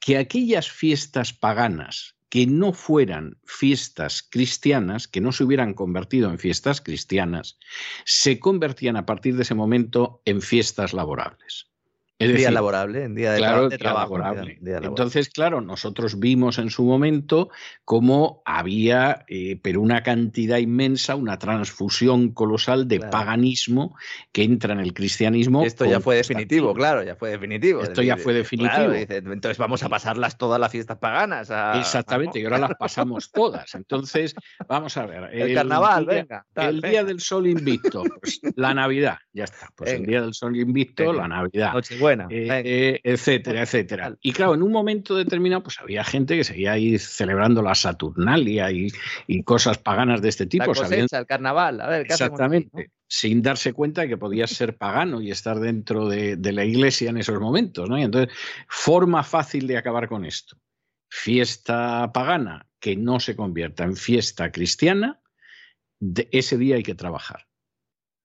que 0.00 0.18
aquellas 0.18 0.68
fiestas 0.68 1.32
paganas 1.32 2.16
que 2.28 2.44
no 2.44 2.72
fueran 2.72 3.38
fiestas 3.44 4.26
cristianas, 4.28 5.06
que 5.06 5.20
no 5.20 5.30
se 5.30 5.44
hubieran 5.44 5.74
convertido 5.74 6.28
en 6.28 6.40
fiestas 6.40 6.80
cristianas, 6.80 7.56
se 8.04 8.40
convertían 8.40 8.96
a 8.96 9.06
partir 9.06 9.36
de 9.36 9.42
ese 9.42 9.54
momento 9.54 10.20
en 10.24 10.42
fiestas 10.42 10.92
laborables. 10.92 11.70
En 12.18 12.34
día 12.34 12.50
laborable, 12.50 13.04
en 13.04 13.14
día 13.14 13.32
de, 13.32 13.78
trabajo. 13.78 14.18
Entonces, 14.64 15.28
claro, 15.28 15.60
nosotros 15.60 16.18
vimos 16.18 16.58
en 16.58 16.70
su 16.70 16.82
momento 16.82 17.50
cómo 17.84 18.42
había, 18.46 19.26
eh, 19.28 19.58
pero 19.60 19.82
una 19.82 20.02
cantidad 20.02 20.56
inmensa, 20.56 21.14
una 21.14 21.38
transfusión 21.38 22.30
colosal 22.30 22.88
de 22.88 23.00
paganismo 23.00 23.96
que 24.32 24.44
entra 24.44 24.72
en 24.72 24.80
el 24.80 24.94
cristianismo. 24.94 25.62
Esto 25.62 25.84
ya 25.84 26.00
fue 26.00 26.16
definitivo, 26.16 26.72
claro, 26.72 27.02
ya 27.02 27.16
fue 27.16 27.30
definitivo. 27.30 27.82
Esto 27.82 28.00
ya 28.00 28.16
fue 28.16 28.32
definitivo. 28.32 28.94
entonces 28.94 29.58
vamos 29.58 29.82
a 29.82 29.90
pasarlas 29.90 30.38
todas 30.38 30.58
las 30.58 30.72
fiestas 30.72 30.96
paganas. 30.96 31.50
Exactamente, 31.74 32.40
y 32.40 32.44
ahora 32.44 32.58
las 32.58 32.74
pasamos 32.78 33.30
todas. 33.32 33.74
Entonces, 33.74 34.34
vamos 34.66 34.96
a 34.96 35.04
ver. 35.04 35.28
El, 35.34 35.54
carnaval, 35.54 36.06
venga. 36.06 36.46
el 36.54 36.80
día 36.80 37.04
del 37.04 37.20
sol 37.20 37.46
invicto, 37.46 38.04
pues 38.20 38.40
la 38.56 38.72
Navidad, 38.72 39.18
ya 39.34 39.44
está. 39.44 39.68
Pues 39.76 39.92
el 39.92 40.06
día 40.06 40.22
del 40.22 40.32
sol 40.32 40.56
invicto, 40.56 41.12
la 41.12 41.28
Navidad. 41.28 41.74
Eh, 42.10 42.26
eh, 42.30 43.00
etcétera, 43.02 43.62
etcétera. 43.62 44.16
Y 44.20 44.32
claro, 44.32 44.54
en 44.54 44.62
un 44.62 44.72
momento 44.72 45.14
determinado, 45.14 45.62
pues 45.62 45.80
había 45.80 46.04
gente 46.04 46.36
que 46.36 46.44
seguía 46.44 46.72
ahí 46.72 46.98
celebrando 46.98 47.62
la 47.62 47.74
Saturnalia 47.74 48.70
y, 48.70 48.90
cosas 49.44 49.78
paganas 49.78 50.22
de 50.22 50.28
este 50.28 50.46
tipo. 50.46 50.72
La 50.72 50.96
el 50.96 51.26
carnaval, 51.26 51.80
a 51.80 51.88
ver, 51.88 52.02
Exactamente. 52.02 52.90
Sin 53.08 53.40
darse 53.40 53.72
cuenta 53.72 54.02
de 54.02 54.08
que 54.08 54.16
podías 54.16 54.50
ser 54.50 54.76
pagano 54.76 55.20
y 55.20 55.30
estar 55.30 55.60
dentro 55.60 56.08
de, 56.08 56.36
la 56.52 56.64
iglesia 56.64 57.10
en 57.10 57.18
esos 57.18 57.38
momentos, 57.40 57.88
¿no? 57.88 57.98
Y 57.98 58.02
entonces, 58.02 58.34
forma 58.68 59.22
fácil 59.22 59.66
de 59.66 59.76
acabar 59.76 60.08
con 60.08 60.24
esto. 60.24 60.56
Fiesta 61.08 62.10
pagana 62.12 62.66
que 62.80 62.96
no 62.96 63.20
se 63.20 63.36
convierta 63.36 63.84
en 63.84 63.96
fiesta 63.96 64.50
cristiana, 64.50 65.20
de 66.00 66.28
ese 66.32 66.58
día 66.58 66.76
hay 66.76 66.82
que 66.82 66.94
trabajar. 66.94 67.46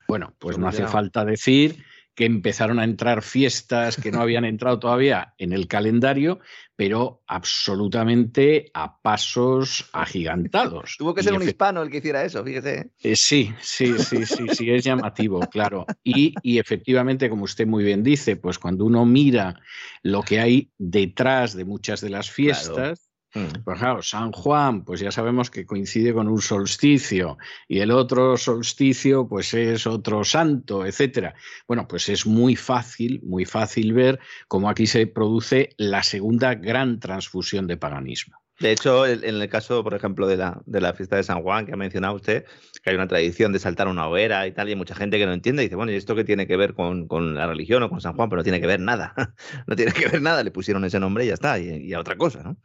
Bueno, 0.08 0.36
pues 0.40 0.58
no 0.58 0.68
hace 0.68 0.88
falta 0.88 1.24
decir 1.24 1.84
que 2.16 2.26
empezaron 2.26 2.80
a 2.80 2.84
entrar 2.84 3.22
fiestas 3.22 3.96
que 3.96 4.12
no 4.12 4.22
habían 4.22 4.46
entrado 4.46 4.80
todavía 4.80 5.34
en 5.38 5.54
el 5.54 5.68
calendario, 5.68 6.40
pero 6.76 7.24
absolutamente 7.28 8.72
a 8.74 9.02
pasos 9.02 9.90
agigantados. 9.94 10.96
Tuvo 10.98 11.14
que 11.14 11.24
ser 11.24 11.34
un 11.34 11.44
hispano 11.44 11.82
el 11.82 11.90
que 11.90 11.98
hiciera 11.98 12.24
eso, 12.24 12.44
fíjese. 12.44 12.92
Eh, 13.00 13.16
sí, 13.16 13.54
sí, 13.62 13.98
sí, 14.00 14.26
sí, 14.26 14.48
sí, 14.52 14.72
es 14.72 14.84
llamativo, 14.84 15.40
claro. 15.50 15.86
Y, 16.04 16.34
y, 16.42 16.60
efectivamente, 16.60 17.30
como 17.30 17.44
usted 17.44 17.66
muy 17.68 17.84
bien 17.84 18.04
dice, 18.04 18.36
pues 18.36 18.60
cuando 18.60 18.86
uno 18.86 19.06
mira 19.06 19.60
lo 20.04 20.22
que 20.22 20.40
hay 20.40 20.72
detrás 20.78 21.56
de 21.56 21.66
muchas 21.66 22.02
de 22.02 22.10
las 22.10 22.30
fiestas, 22.30 23.00
Mm. 23.00 23.11
Pues 23.34 23.80
claro, 23.80 24.02
San 24.02 24.34
Juan, 24.34 24.84
pues 24.84 25.00
ya 25.00 25.12
sabemos 25.12 25.50
que 25.50 25.66
coincide 25.66 26.14
con 26.14 26.28
un 26.28 26.42
solsticio 26.42 27.38
y 27.68 27.80
el 27.80 27.92
otro 27.92 28.36
solsticio, 28.36 29.28
pues 29.28 29.54
es 29.54 29.88
otro 29.88 30.26
santo, 30.26 30.86
etcétera. 30.86 31.34
Bueno, 31.66 31.88
pues 31.88 32.10
es 32.10 32.26
muy 32.26 32.58
fácil, 32.58 33.22
muy 33.24 33.46
fácil 33.46 33.94
ver 33.94 34.20
cómo 34.50 34.70
aquí 34.70 34.86
se 34.86 35.08
produce 35.08 35.70
la 35.78 36.04
segunda 36.04 36.56
gran 36.56 37.00
transfusión 37.00 37.68
de 37.68 37.78
paganismo. 37.78 38.36
De 38.60 38.72
hecho, 38.72 39.08
en 39.08 39.24
el 39.24 39.50
caso, 39.50 39.84
por 39.84 39.96
ejemplo, 39.96 40.28
de 40.28 40.38
la, 40.38 40.62
de 40.68 40.82
la 40.82 40.94
fiesta 40.94 41.16
de 41.16 41.24
San 41.24 41.42
Juan, 41.42 41.66
que 41.66 41.74
ha 41.74 41.78
mencionado 41.78 42.14
usted, 42.16 42.46
que 42.84 42.92
hay 42.92 42.96
una 42.96 43.08
tradición 43.08 43.52
de 43.54 43.58
saltar 43.58 43.88
una 43.88 44.08
hoguera 44.08 44.46
y 44.46 44.52
tal, 44.52 44.68
y 44.68 44.74
hay 44.74 44.78
mucha 44.78 44.94
gente 44.94 45.18
que 45.18 45.26
no 45.26 45.34
entiende 45.34 45.64
y 45.64 45.66
dice, 45.66 45.76
bueno, 45.76 45.92
¿y 45.92 45.96
esto 45.96 46.16
qué 46.16 46.24
tiene 46.24 46.46
que 46.46 46.58
ver 46.58 46.76
con, 46.76 47.08
la 47.34 47.48
religión 47.48 47.82
o 47.82 47.90
con 47.90 48.02
San 48.02 48.14
Juan? 48.14 48.30
Pero 48.30 48.42
no 48.42 48.44
tiene 48.44 48.62
que 48.62 48.68
ver 48.68 48.80
nada. 48.80 49.16
no 49.68 49.76
tiene 49.76 49.94
que 49.94 50.08
ver 50.08 50.22
nada, 50.22 50.44
le 50.44 50.52
pusieron 50.52 50.86
ese 50.86 51.00
nombre 51.00 51.24
y 51.24 51.30
ya 51.30 51.34
está, 51.34 51.58
y, 51.58 51.70
y 51.70 51.94
a 51.94 52.00
otra 52.00 52.18
cosa, 52.18 52.44
¿no? 52.44 52.58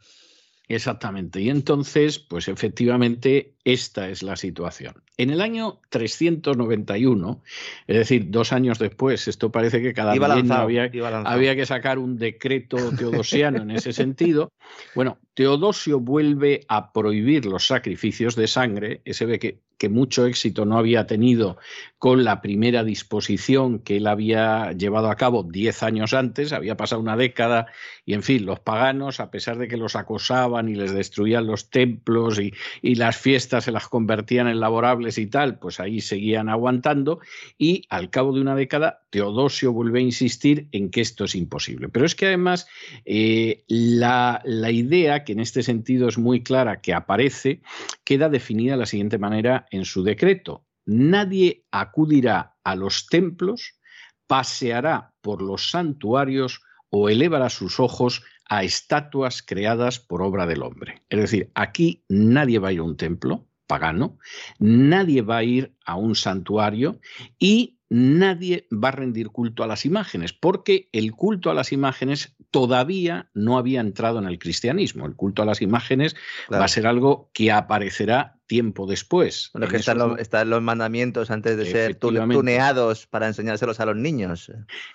Exactamente. 0.69 1.39
Y 1.39 1.49
entonces, 1.49 2.19
pues 2.19 2.49
efectivamente, 2.49 3.55
esta 3.63 4.09
es 4.09 4.21
la 4.21 4.35
situación. 4.35 4.95
En 5.15 5.29
el 5.29 5.39
año 5.39 5.79
391, 5.89 7.41
es 7.87 7.97
decir, 7.97 8.29
dos 8.29 8.51
años 8.51 8.77
después, 8.77 9.29
esto 9.29 9.49
parece 9.49 9.81
que 9.81 9.93
cada 9.93 10.11
año 10.11 10.53
había, 10.53 10.91
había, 11.23 11.55
que 11.55 11.65
sacar 11.65 11.99
un 11.99 12.17
decreto 12.17 12.77
teodosiano 12.97 13.61
en 13.61 13.71
ese 13.71 13.93
sentido. 13.93 14.51
Bueno, 14.93 15.19
Teodosio 15.33 16.01
vuelve 16.01 16.65
a 16.67 16.91
prohibir 16.91 17.45
los 17.45 17.65
sacrificios 17.65 18.35
de 18.35 18.47
sangre. 18.47 19.01
Ese 19.05 19.25
ve 19.25 19.39
que 19.39 19.59
que 19.77 19.89
mucho 19.89 20.25
éxito 20.25 20.65
no 20.65 20.77
había 20.77 21.07
tenido 21.07 21.57
con 21.99 22.23
la 22.23 22.41
primera 22.41 22.83
disposición 22.83 23.79
que 23.79 23.97
él 23.97 24.07
había 24.07 24.71
llevado 24.73 25.09
a 25.09 25.15
cabo 25.15 25.43
diez 25.43 25.81
años 25.81 26.13
antes, 26.13 26.53
había 26.53 26.77
pasado 26.77 27.01
una 27.01 27.17
década 27.17 27.67
y, 28.05 28.13
en 28.13 28.23
fin, 28.23 28.45
los 28.45 28.59
paganos, 28.59 29.19
a 29.19 29.31
pesar 29.31 29.57
de 29.57 29.67
que 29.67 29.77
los 29.77 29.95
acosaban 29.95 30.69
y 30.69 30.75
les 30.75 30.93
destruían 30.93 31.47
los 31.47 31.69
templos 31.69 32.39
y, 32.39 32.53
y 32.81 32.95
las 32.95 33.17
fiestas 33.17 33.63
se 33.63 33.71
las 33.71 33.87
convertían 33.87 34.47
en 34.47 34.59
laborables 34.59 35.17
y 35.17 35.27
tal, 35.27 35.57
pues 35.57 35.79
ahí 35.79 36.01
seguían 36.01 36.49
aguantando 36.49 37.19
y 37.57 37.83
al 37.89 38.09
cabo 38.09 38.33
de 38.33 38.41
una 38.41 38.55
década 38.55 39.01
Teodosio 39.09 39.73
vuelve 39.73 39.99
a 39.99 40.03
insistir 40.03 40.67
en 40.71 40.89
que 40.91 41.01
esto 41.01 41.25
es 41.25 41.35
imposible. 41.35 41.89
Pero 41.89 42.05
es 42.05 42.15
que 42.15 42.27
además 42.27 42.67
eh, 43.05 43.63
la, 43.67 44.41
la 44.43 44.71
idea, 44.71 45.23
que 45.23 45.33
en 45.33 45.39
este 45.39 45.63
sentido 45.63 46.07
es 46.07 46.17
muy 46.17 46.43
clara, 46.43 46.81
que 46.81 46.93
aparece, 46.93 47.61
queda 48.03 48.29
definida 48.29 48.73
de 48.73 48.79
la 48.79 48.85
siguiente 48.85 49.17
manera 49.17 49.66
en 49.71 49.85
su 49.85 50.03
decreto. 50.03 50.65
Nadie 50.85 51.65
acudirá 51.71 52.55
a 52.63 52.75
los 52.75 53.07
templos, 53.07 53.79
paseará 54.27 55.13
por 55.21 55.41
los 55.41 55.69
santuarios 55.71 56.61
o 56.89 57.09
elevará 57.09 57.49
sus 57.49 57.79
ojos 57.79 58.23
a 58.49 58.63
estatuas 58.63 59.41
creadas 59.41 59.99
por 59.99 60.21
obra 60.21 60.45
del 60.45 60.63
hombre. 60.63 61.03
Es 61.09 61.19
decir, 61.19 61.51
aquí 61.55 62.03
nadie 62.07 62.59
va 62.59 62.69
a 62.69 62.73
ir 62.73 62.79
a 62.79 62.83
un 62.83 62.97
templo 62.97 63.47
pagano, 63.67 64.17
nadie 64.59 65.21
va 65.21 65.37
a 65.37 65.43
ir 65.43 65.75
a 65.85 65.95
un 65.95 66.15
santuario 66.15 66.99
y 67.37 67.79
nadie 67.89 68.67
va 68.71 68.89
a 68.89 68.91
rendir 68.91 69.29
culto 69.29 69.63
a 69.63 69.67
las 69.67 69.85
imágenes, 69.85 70.33
porque 70.33 70.89
el 70.93 71.11
culto 71.13 71.49
a 71.49 71.53
las 71.53 71.71
imágenes 71.71 72.35
todavía 72.51 73.29
no 73.33 73.57
había 73.57 73.81
entrado 73.81 74.19
en 74.19 74.25
el 74.25 74.39
cristianismo. 74.39 75.05
El 75.05 75.15
culto 75.15 75.41
a 75.41 75.45
las 75.45 75.61
imágenes 75.61 76.15
va 76.51 76.63
a 76.63 76.69
ser 76.69 76.87
algo 76.87 77.29
que 77.33 77.51
aparecerá 77.51 78.36
tiempo 78.47 78.87
después. 78.87 79.51
Bueno, 79.53 79.67
que 79.67 79.77
están, 79.77 80.49
los 80.49 80.61
mandamientos 80.61 81.29
antes 81.29 81.57
de 81.57 81.65
ser 81.65 81.95
tuneados 81.95 83.05
para 83.05 83.27
enseñárselos 83.27 83.79
a 83.79 83.85
los 83.85 83.95
niños. 83.95 84.51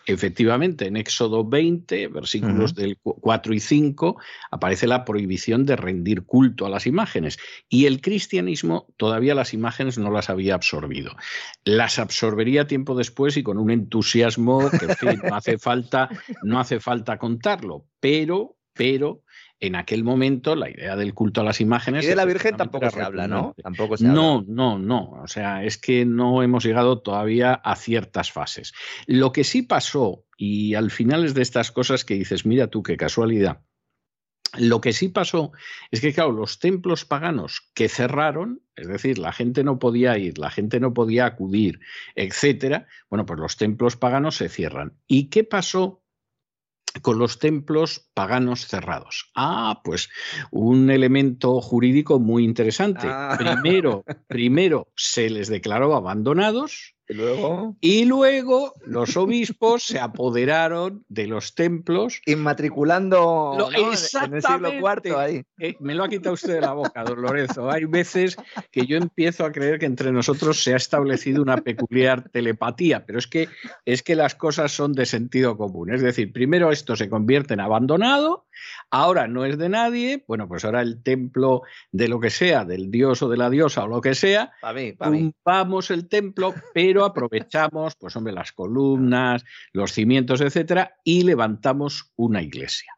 Efectivamente, 0.07 0.87
en 0.87 0.97
Éxodo 0.97 1.45
20, 1.45 2.09
versículos 2.09 2.75
del 2.75 2.99
4 3.03 3.55
y 3.55 3.61
5, 3.61 4.17
aparece 4.51 4.87
la 4.87 5.05
prohibición 5.05 5.67
de 5.67 5.77
rendir 5.77 6.23
culto 6.23 6.67
a 6.67 6.71
las 6.71 6.87
imágenes. 6.87 7.39
Y 7.69 7.87
el 7.87 8.01
cristianismo 8.01 8.87
todavía 8.97 9.35
las 9.35 9.55
imágenes 9.55 9.99
no 9.99 10.11
las 10.11 10.31
había 10.31 10.55
absorbido. 10.55 11.15
Las 11.65 11.99
absorbería 11.99 12.67
tiempo 12.67 12.97
después 12.97 13.37
y 13.37 13.43
con 13.43 13.59
un 13.59 13.71
entusiasmo 13.71 14.71
que 14.71 14.87
no 15.23 15.37
hace 15.37 15.59
falta, 15.59 16.09
no 16.43 16.59
hace 16.59 16.81
falta 16.81 17.19
contarlo, 17.19 17.87
pero, 18.01 18.57
pero 18.73 19.23
en 19.63 19.77
aquel 19.77 20.03
momento 20.03 20.57
la 20.57 20.69
idea 20.69 20.97
del 20.97 21.15
culto 21.15 21.41
a 21.41 21.45
las 21.45 21.61
imágenes. 21.61 22.05
Y 22.05 22.09
de 22.09 22.17
la 22.17 22.25
Virgen 22.25 22.57
tampoco 22.57 22.91
se 22.91 23.01
habla, 23.01 23.29
¿no? 23.29 23.55
Tampoco 23.63 23.97
se 23.97 24.05
no, 24.05 24.45
no, 24.49 24.77
no. 24.77 25.13
O 25.23 25.29
sea, 25.29 25.63
es 25.65 25.79
que 25.79 26.05
no 26.05 26.43
hemos 26.43 26.65
llegado 26.65 27.01
todavía 27.01 27.55
a 27.55 27.77
ciertas 27.77 28.33
fases. 28.33 28.75
Lo 29.07 29.31
que 29.31 29.45
sí 29.45 29.63
pasó, 29.63 30.25
y 30.37 30.75
al 30.75 30.91
final 30.91 31.25
es 31.25 31.35
de 31.35 31.43
estas 31.43 31.71
cosas 31.71 32.05
que 32.05 32.15
dices, 32.15 32.45
mira 32.45 32.67
tú, 32.67 32.83
qué 32.83 32.97
casualidad. 32.97 33.61
Lo 34.59 34.81
que 34.81 34.93
sí 34.93 35.09
pasó 35.09 35.53
es 35.93 36.01
que, 36.01 36.13
claro, 36.13 36.33
los 36.33 36.59
templos 36.59 37.05
paganos 37.05 37.71
que 37.73 37.89
cerraron, 37.89 38.63
es 38.75 38.89
decir, 38.89 39.19
la 39.19 39.33
gente 39.33 39.63
no 39.63 39.79
podía 39.79 40.19
ir, 40.19 40.39
la 40.39 40.51
gente 40.51 40.81
no 40.81 40.93
podía 40.93 41.25
acudir, 41.25 41.79
etcétera, 42.17 42.89
bueno, 43.09 43.25
pues 43.27 43.39
los 43.39 43.57
templos 43.57 43.97
paganos 43.97 44.37
se 44.37 44.49
cierran. 44.49 44.99
¿Y 45.07 45.31
qué 45.31 45.45
pasó 45.45 46.02
con 47.01 47.19
los 47.19 47.39
templos 47.39 48.11
paganos 48.15 48.67
cerrados. 48.67 49.31
Ah, 49.35 49.81
pues 49.85 50.11
un 50.51 50.91
elemento 50.91 51.61
jurídico 51.61 52.21
muy 52.21 52.45
interesante. 52.45 53.07
Ah. 53.09 53.37
Primero, 53.39 54.05
primero 54.29 54.93
se 54.97 55.31
les 55.31 55.49
declaró 55.49 55.95
abandonados 55.95 56.95
Y 57.81 58.05
luego 58.05 58.75
los 58.85 59.17
obispos 59.17 59.85
se 59.85 59.99
apoderaron 59.99 61.05
de 61.09 61.27
los 61.27 61.55
templos. 61.55 62.21
Inmatriculando 62.27 63.71
en 63.75 64.35
el 64.35 64.43
siglo 64.43 64.73
IV 64.73 65.17
ahí. 65.17 65.43
Eh, 65.59 65.77
me 65.81 65.95
lo 65.95 66.05
ha 66.05 66.09
quitado 66.09 66.35
usted 66.35 66.55
de 66.55 66.61
la 66.61 66.73
boca, 66.73 67.05
don 67.05 67.23
Lorenzo. 67.23 67.71
Hay 67.71 67.85
veces 67.85 68.37
que 68.71 68.87
yo 68.87 68.97
empiezo 68.97 69.45
a 69.45 69.53
creer 69.53 69.79
que 69.79 69.87
entre 69.87 70.13
nosotros 70.13 70.63
se 70.63 70.73
ha 70.73 70.77
establecido 70.77 71.43
una 71.43 71.57
peculiar 71.59 72.29
telepatía, 72.31 73.05
pero 73.07 73.19
es 73.19 73.27
que, 73.27 73.49
es 73.85 74.03
que 74.03 74.15
las 74.15 74.35
cosas 74.35 74.73
son 74.73 74.93
de 74.93 75.07
sentido 75.07 75.57
común. 75.57 75.93
Es 75.93 76.03
decir, 76.03 76.33
primero 76.33 76.71
esto 76.73 76.97
se 76.97 77.09
convierte 77.09 77.55
en 77.55 77.61
abandonado, 77.61 78.47
ahora 78.91 79.29
no 79.29 79.45
es 79.45 79.59
de 79.59 79.69
nadie, 79.69 80.25
bueno, 80.27 80.49
pues 80.49 80.65
ahora 80.65 80.83
el 80.83 81.03
templo 81.03 81.63
de 81.91 82.09
lo 82.09 82.21
que 82.21 82.31
sea, 82.31 82.65
del 82.65 82.91
dios 82.91 83.23
o 83.23 83.29
de 83.29 83.37
la 83.37 83.51
diosa 83.51 83.85
o 83.85 83.89
lo 83.89 84.01
que 84.01 84.15
sea, 84.15 84.53
vamos 85.45 85.91
el 85.91 86.09
templo, 86.09 86.55
pero 86.75 87.05
aprovechamos, 87.05 87.97
pues 87.97 88.17
hombre, 88.17 88.33
las 88.33 88.53
columnas, 88.53 89.45
los 89.73 89.93
cimientos, 89.93 90.41
etcétera, 90.41 90.97
y 91.05 91.23
levantamos 91.23 92.13
una 92.17 92.43
iglesia. 92.43 92.93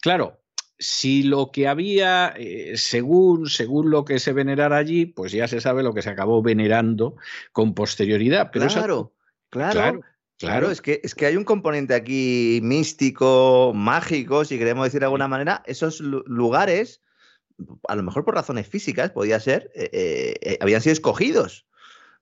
Claro, 0.00 0.42
si 0.78 1.22
lo 1.22 1.52
que 1.52 1.68
había, 1.68 2.34
eh, 2.36 2.72
según, 2.76 3.48
según 3.48 3.90
lo 3.90 4.04
que 4.04 4.18
se 4.18 4.32
venerara 4.32 4.76
allí, 4.76 5.06
pues 5.06 5.32
ya 5.32 5.46
se 5.46 5.60
sabe 5.60 5.82
lo 5.82 5.94
que 5.94 6.02
se 6.02 6.10
acabó 6.10 6.42
venerando 6.42 7.16
con 7.52 7.74
posterioridad. 7.74 8.50
Pero 8.52 8.66
claro, 8.66 9.14
claro, 9.48 9.72
claro, 9.72 10.00
es 10.40 10.80
que, 10.80 11.00
es 11.02 11.14
que 11.14 11.26
hay 11.26 11.36
un 11.36 11.44
componente 11.44 11.94
aquí 11.94 12.60
místico, 12.62 13.72
mágico, 13.74 14.44
si 14.44 14.58
queremos 14.58 14.84
decir 14.84 15.00
de 15.00 15.06
alguna 15.06 15.28
manera, 15.28 15.62
esos 15.66 16.00
lugares, 16.00 17.00
a 17.88 17.94
lo 17.94 18.02
mejor 18.02 18.24
por 18.24 18.34
razones 18.34 18.66
físicas, 18.66 19.10
podía 19.10 19.38
ser, 19.40 19.70
eh, 19.74 20.34
eh, 20.40 20.58
habían 20.60 20.80
sido 20.80 20.92
escogidos 20.92 21.66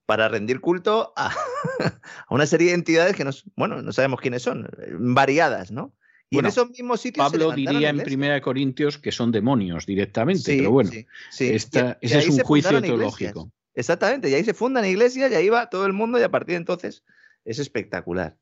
para 0.07 0.29
rendir 0.29 0.61
culto 0.61 1.13
a, 1.17 1.29
a, 1.81 2.35
una 2.35 2.47
serie 2.47 2.69
de 2.69 2.75
entidades 2.75 3.17
que 3.17 3.25
nos, 3.25 3.45
bueno, 3.57 3.81
no 3.81 3.93
sabemos 3.93 4.21
quiénes 4.21 4.43
son, 4.43 4.69
variadas, 4.99 5.71
¿no? 5.71 5.95
Y 6.33 6.39
en 6.39 6.47
esos 6.47 6.71
mismos 6.71 7.01
sitios. 7.01 7.29
Pablo 7.29 7.51
diría 7.51 7.89
en 7.89 7.99
Primera 7.99 8.35
de 8.35 8.41
Corintios 8.41 8.99
que 8.99 9.11
son 9.11 9.33
demonios 9.33 9.85
directamente, 9.85 10.59
pero 10.59 10.71
bueno, 10.71 10.91
ese 10.93 11.55
es 12.01 12.29
un 12.29 12.39
juicio 12.39 12.81
teológico. 12.81 13.51
Exactamente, 13.75 14.29
y 14.31 14.35
ahí 14.35 14.45
se 14.45 14.55
fundan 14.55 14.85
iglesias 14.85 15.31
y 15.33 15.35
ahí 15.35 15.49
va 15.49 15.71
todo 15.71 15.87
el 15.87 15.93
mundo 15.93 16.19
y 16.19 16.23
a 16.23 16.31
partir 16.31 16.53
de 16.53 16.59
entonces 16.59 17.05
es 17.45 17.59
espectacular. 17.59 18.37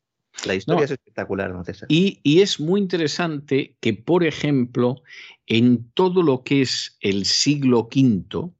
La 0.44 0.54
historia 0.54 0.84
es 0.84 0.90
espectacular, 0.92 1.50
¿no, 1.50 1.64
César? 1.64 1.86
Y, 1.90 2.20
y, 2.22 2.42
es 2.42 2.60
muy 2.60 2.80
interesante 2.80 3.76
que, 3.80 3.94
por 3.94 4.24
ejemplo, 4.24 5.02
en 5.46 5.90
todo 5.92 6.22
lo 6.22 6.44
que 6.44 6.62
es 6.62 6.96
el 7.00 7.24
siglo 7.24 7.88
V, 7.92 8.52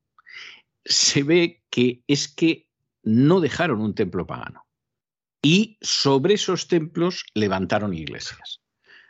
se 0.85 1.23
ve 1.23 1.63
que 1.71 2.03
es 2.09 2.27
que 2.27 2.69
no 3.03 3.41
dejaron 3.41 3.81
un 3.81 3.95
templo 3.95 4.27
pagano. 4.27 4.67
Y 5.43 5.79
sobre 5.81 6.35
esos 6.35 6.67
templos 6.67 7.25
levantaron 7.35 7.95
iglesias. 7.95 8.61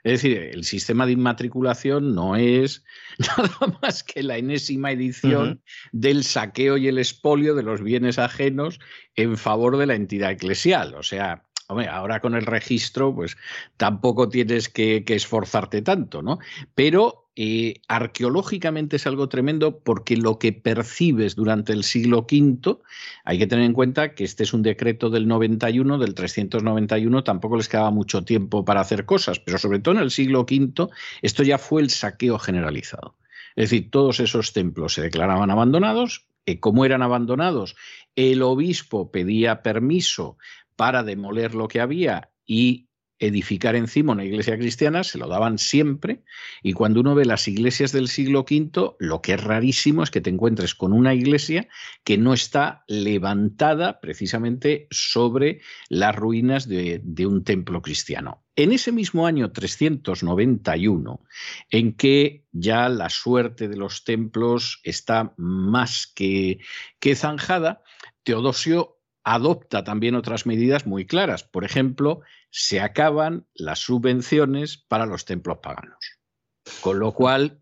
Es 0.04 0.22
decir, 0.22 0.38
el 0.38 0.64
sistema 0.64 1.06
de 1.06 1.12
inmatriculación 1.12 2.14
no 2.14 2.36
es 2.36 2.84
nada 3.18 3.78
más 3.82 4.04
que 4.04 4.22
la 4.22 4.38
enésima 4.38 4.92
edición 4.92 5.62
del 5.92 6.24
saqueo 6.24 6.76
y 6.76 6.88
el 6.88 6.98
expolio 6.98 7.54
de 7.54 7.62
los 7.62 7.82
bienes 7.82 8.18
ajenos 8.18 8.78
en 9.16 9.36
favor 9.36 9.76
de 9.76 9.86
la 9.86 9.94
entidad 9.94 10.30
eclesial. 10.30 10.94
O 10.94 11.02
sea, 11.02 11.47
ahora 11.68 12.20
con 12.20 12.34
el 12.34 12.46
registro, 12.46 13.14
pues 13.14 13.36
tampoco 13.76 14.28
tienes 14.28 14.68
que, 14.68 15.04
esforzarte 15.06 15.82
tanto, 15.82 16.22
¿no? 16.22 16.38
Pero 16.74 17.28
eh, 17.36 17.82
arqueológicamente 17.88 18.96
es 18.96 19.06
algo 19.06 19.28
tremendo 19.28 19.80
porque 19.80 20.16
lo 20.16 20.38
que 20.38 20.52
percibes 20.52 21.36
durante 21.36 21.74
el 21.74 21.84
siglo 21.84 22.20
V, 22.20 22.78
hay 23.24 23.38
que 23.38 23.46
tener 23.46 23.66
en 23.66 23.74
cuenta 23.74 24.14
que 24.14 24.24
este 24.24 24.44
es 24.44 24.54
un 24.54 24.62
decreto 24.62 25.10
del 25.10 25.28
91, 25.28 25.98
del 25.98 26.14
391, 26.14 27.22
tampoco 27.22 27.56
les 27.58 27.68
quedaba 27.68 27.90
mucho 27.90 28.24
tiempo 28.24 28.64
para 28.64 28.80
hacer 28.80 29.04
cosas, 29.04 29.38
pero 29.38 29.58
sobre 29.58 29.80
todo 29.80 29.96
en 29.96 30.00
el 30.00 30.10
siglo 30.10 30.40
V, 30.40 30.88
esto 31.20 31.42
ya 31.42 31.58
fue 31.58 31.82
el 31.82 31.90
saqueo 31.90 32.38
generalizado. 32.38 33.16
Es 33.56 33.70
decir, 33.70 33.90
todos 33.90 34.20
esos 34.20 34.52
templos 34.52 34.94
se 34.94 35.02
declaraban 35.02 35.50
abandonados, 35.50 36.26
como 36.60 36.86
eran 36.86 37.02
abandonados, 37.02 37.76
el 38.16 38.40
obispo 38.42 39.10
pedía 39.10 39.62
permiso 39.62 40.38
para 40.78 41.02
demoler 41.02 41.56
lo 41.56 41.66
que 41.66 41.80
había 41.80 42.30
y 42.46 42.88
edificar 43.18 43.74
encima 43.74 44.12
una 44.12 44.24
iglesia 44.24 44.56
cristiana, 44.56 45.02
se 45.02 45.18
lo 45.18 45.26
daban 45.26 45.58
siempre, 45.58 46.22
y 46.62 46.72
cuando 46.72 47.00
uno 47.00 47.16
ve 47.16 47.24
las 47.24 47.48
iglesias 47.48 47.90
del 47.90 48.06
siglo 48.06 48.46
V, 48.48 48.94
lo 49.00 49.20
que 49.20 49.34
es 49.34 49.42
rarísimo 49.42 50.04
es 50.04 50.12
que 50.12 50.20
te 50.20 50.30
encuentres 50.30 50.76
con 50.76 50.92
una 50.92 51.14
iglesia 51.14 51.66
que 52.04 52.16
no 52.16 52.32
está 52.32 52.84
levantada 52.86 53.98
precisamente 54.00 54.86
sobre 54.92 55.62
las 55.88 56.14
ruinas 56.14 56.68
de, 56.68 57.02
un 57.26 57.42
templo 57.42 57.82
cristiano. 57.82 58.44
En 58.54 58.70
ese 58.70 58.92
mismo 58.92 59.26
año 59.26 59.50
391, 59.50 61.20
en 61.70 61.94
que 61.94 62.44
ya 62.52 62.88
la 62.88 63.10
suerte 63.10 63.66
de 63.66 63.76
los 63.76 64.04
templos 64.04 64.80
está 64.84 65.34
más 65.36 66.06
que, 66.06 66.60
que 67.00 67.16
zanjada, 67.16 67.82
Teodosio 68.22 68.97
adopta 69.34 69.84
también 69.84 70.14
otras 70.14 70.46
medidas 70.46 70.86
muy 70.86 71.06
claras. 71.06 71.44
Por 71.44 71.64
ejemplo, 71.64 72.22
se 72.50 72.80
acaban 72.80 73.46
las 73.54 73.80
subvenciones 73.80 74.78
para 74.78 75.06
los 75.06 75.24
templos 75.24 75.58
paganos. 75.62 75.98
Con 76.80 76.98
lo 76.98 77.12
cual, 77.12 77.60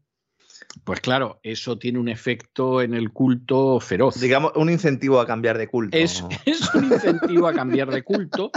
pues 0.85 1.01
claro, 1.01 1.41
eso 1.43 1.79
tiene 1.79 1.99
un 1.99 2.09
efecto 2.09 2.83
en 2.83 2.95
el 2.95 3.13
culto 3.13 3.81
feroz. 3.81 4.21
Digamos, 4.21 4.53
un 4.55 4.71
incentivo 4.71 5.21
a 5.21 5.27
cambiar 5.27 5.59
de 5.59 5.69
culto. 5.69 5.97
Es, 5.97 6.25
es, 6.45 6.73
un 6.75 6.85
incentivo 6.85 7.49
a 7.49 7.53
cambiar 7.53 7.91
de 7.91 8.03
culto. 8.03 8.51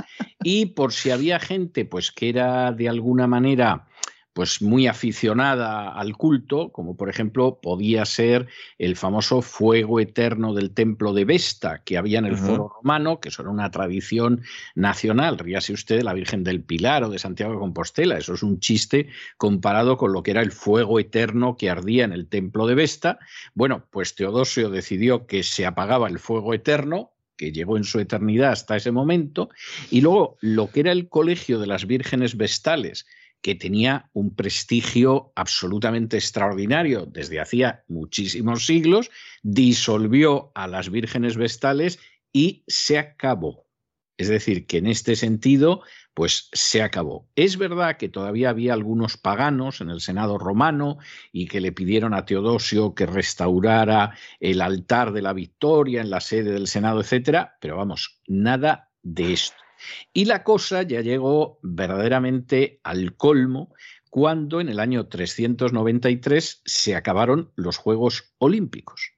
Y 0.44 0.68
por 0.68 0.94
si 0.94 1.10
había 1.12 1.40
gente, 1.40 1.86
pues 1.86 2.12
que 2.12 2.30
era 2.30 2.72
de 2.72 2.90
alguna 2.90 3.26
manera 3.26 3.88
pues 4.34 4.62
muy 4.62 4.88
aficionada 4.88 5.92
al 5.92 6.16
culto, 6.16 6.72
como 6.72 6.96
por 6.96 7.10
ejemplo 7.10 7.60
podía 7.62 8.06
ser 8.06 8.48
el 8.78 8.96
famoso 8.96 9.42
fuego 9.42 10.00
eterno 10.00 10.54
del 10.54 10.72
templo 10.72 11.14
de 11.14 11.26
Vesta 11.26 11.82
que 11.84 11.98
había 11.98 12.20
en 12.20 12.26
el 12.26 12.38
foro 12.38 12.72
romano, 12.76 13.20
que 13.20 13.30
eso 13.30 13.42
era 13.42 13.52
una 13.52 13.72
tradición 13.72 14.42
nacional. 14.76 15.38
Ríase 15.38 15.74
usted 15.74 15.98
de 15.98 16.04
la 16.04 16.14
Virgen 16.14 16.44
del 16.44 16.64
Pilar 16.64 17.04
o 17.04 17.10
de 17.10 17.20
Santiago 17.20 17.54
de 17.54 17.60
Compostela, 17.60 18.18
eso 18.18 18.34
es 18.34 18.44
un 18.44 18.60
chiste 18.60 19.10
comparado 19.38 19.98
con 19.98 20.14
lo 20.14 20.24
que 20.24 20.32
era 20.32 20.42
el 20.42 20.52
fuego 20.52 21.00
eterno 21.00 21.58
que 21.58 21.70
ardía 21.70 22.06
en 22.06 22.14
el 22.14 22.28
templo 22.28 22.68
de 22.68 22.76
Vesta. 22.76 23.20
Bueno, 23.54 23.88
pues 23.90 24.16
Teodosio 24.16 24.70
decidió 24.70 25.26
que 25.26 25.44
se 25.44 25.66
apagaba 25.66 26.08
el 26.08 26.20
fuego 26.20 26.54
eterno, 26.54 27.12
que 27.36 27.52
llegó 27.52 27.78
en 27.78 27.84
su 27.84 28.00
eternidad 28.00 28.52
hasta 28.52 28.76
ese 28.76 28.92
momento, 28.92 29.50
y 29.90 30.02
luego 30.02 30.38
lo 30.42 30.70
que 30.70 30.82
era 30.82 30.92
el 30.92 31.08
colegio 31.10 31.60
de 31.60 31.68
las 31.68 31.88
vírgenes 31.88 32.36
vestales, 32.36 33.06
que 33.42 33.56
tenía 33.56 34.10
un 34.14 34.36
prestigio 34.36 35.32
absolutamente 35.36 36.18
extraordinario 36.18 37.06
desde 37.06 37.40
hacía 37.40 37.84
muchísimos 37.88 38.66
siglos, 38.66 39.12
disolvió 39.44 40.52
a 40.56 40.68
las 40.68 40.90
vírgenes 40.90 41.38
vestales 41.38 42.00
y 42.34 42.64
se 42.68 42.98
acabó. 42.98 43.68
Es 44.18 44.28
decir, 44.28 44.68
que 44.68 44.80
en 44.80 44.88
este 44.88 45.16
sentido, 45.16 45.82
pues 46.14 46.50
se 46.52 46.82
acabó. 46.82 47.30
Es 47.36 47.58
verdad 47.58 47.96
que 47.96 48.10
todavía 48.10 48.50
había 48.50 48.74
algunos 48.74 49.16
paganos 49.16 49.80
en 49.80 49.90
el 49.90 50.02
Senado 50.02 50.38
romano 50.38 50.98
y 51.32 51.48
que 51.48 51.62
le 51.62 51.72
pidieron 51.72 52.14
a 52.14 52.26
Teodosio 52.26 52.94
que 52.94 53.06
restaurara 53.06 54.18
el 54.42 54.60
altar 54.60 55.14
de 55.14 55.22
la 55.22 55.32
victoria 55.32 56.02
en 56.02 56.10
la 56.10 56.20
sede 56.20 56.52
del 56.52 56.68
Senado, 56.68 57.00
etcétera, 57.00 57.56
pero 57.62 57.78
vamos, 57.78 58.20
nada 58.28 58.90
de 59.02 59.32
esto. 59.32 59.69
Y 60.14 60.26
la 60.26 60.44
cosa 60.44 60.84
ya 60.84 61.02
llegó 61.02 61.60
verdaderamente 61.62 62.80
al 62.84 63.16
colmo 63.16 63.74
cuando 64.10 64.60
en 64.60 64.70
el 64.70 64.80
año 64.80 65.08
393 65.08 66.62
se 66.66 66.96
acabaron 66.96 67.52
los 67.56 67.78
Juegos 67.78 68.34
Olímpicos. 68.40 69.14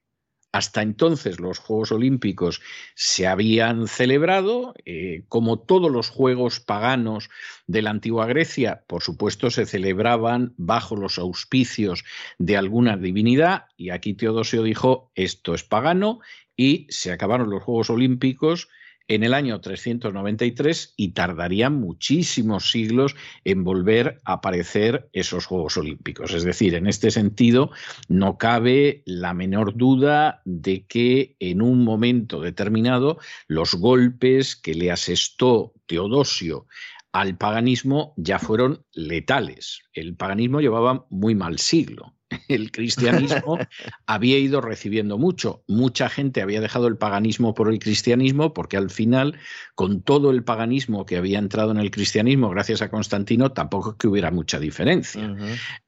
Hasta 0.52 0.82
entonces 0.82 1.40
los 1.40 1.58
Juegos 1.58 1.92
Olímpicos 1.92 2.60
se 2.94 3.26
habían 3.26 3.88
celebrado, 3.88 4.74
eh, 4.84 5.24
como 5.28 5.58
todos 5.58 5.90
los 5.90 6.10
Juegos 6.10 6.60
paganos 6.60 7.30
de 7.66 7.80
la 7.80 7.88
antigua 7.88 8.26
Grecia, 8.26 8.84
por 8.86 9.02
supuesto 9.02 9.50
se 9.50 9.64
celebraban 9.64 10.52
bajo 10.58 10.94
los 10.94 11.18
auspicios 11.18 12.04
de 12.38 12.58
alguna 12.58 12.98
divinidad, 12.98 13.64
y 13.78 13.88
aquí 13.88 14.12
Teodosio 14.12 14.62
dijo, 14.62 15.10
esto 15.14 15.54
es 15.54 15.64
pagano, 15.64 16.20
y 16.54 16.86
se 16.90 17.12
acabaron 17.12 17.48
los 17.48 17.62
Juegos 17.62 17.88
Olímpicos 17.88 18.68
en 19.08 19.22
el 19.24 19.34
año 19.34 19.60
393 19.60 20.94
y 20.96 21.12
tardarían 21.12 21.74
muchísimos 21.74 22.70
siglos 22.70 23.14
en 23.44 23.64
volver 23.64 24.20
a 24.24 24.34
aparecer 24.34 25.08
esos 25.12 25.46
Juegos 25.46 25.76
Olímpicos. 25.76 26.32
Es 26.34 26.44
decir, 26.44 26.74
en 26.74 26.86
este 26.86 27.10
sentido, 27.10 27.70
no 28.08 28.38
cabe 28.38 29.02
la 29.06 29.34
menor 29.34 29.76
duda 29.76 30.42
de 30.44 30.86
que 30.86 31.36
en 31.40 31.62
un 31.62 31.84
momento 31.84 32.40
determinado 32.40 33.18
los 33.46 33.74
golpes 33.74 34.56
que 34.56 34.74
le 34.74 34.90
asestó 34.90 35.74
Teodosio 35.86 36.66
al 37.12 37.36
paganismo 37.36 38.14
ya 38.16 38.38
fueron 38.38 38.84
letales. 38.92 39.82
El 39.92 40.16
paganismo 40.16 40.60
llevaba 40.60 41.06
muy 41.10 41.34
mal 41.34 41.58
siglo. 41.58 42.14
El 42.48 42.70
cristianismo 42.70 43.58
había 44.06 44.38
ido 44.38 44.60
recibiendo 44.60 45.18
mucho. 45.18 45.64
Mucha 45.66 46.08
gente 46.08 46.42
había 46.42 46.60
dejado 46.60 46.86
el 46.86 46.96
paganismo 46.96 47.54
por 47.54 47.70
el 47.70 47.78
cristianismo 47.78 48.52
porque 48.52 48.76
al 48.76 48.90
final, 48.90 49.38
con 49.74 50.02
todo 50.02 50.30
el 50.30 50.44
paganismo 50.44 51.06
que 51.06 51.16
había 51.16 51.38
entrado 51.38 51.70
en 51.70 51.78
el 51.78 51.90
cristianismo 51.90 52.50
gracias 52.50 52.82
a 52.82 52.90
Constantino, 52.90 53.52
tampoco 53.52 53.90
es 53.90 53.96
que 53.96 54.08
hubiera 54.08 54.30
mucha 54.30 54.58
diferencia. 54.58 55.34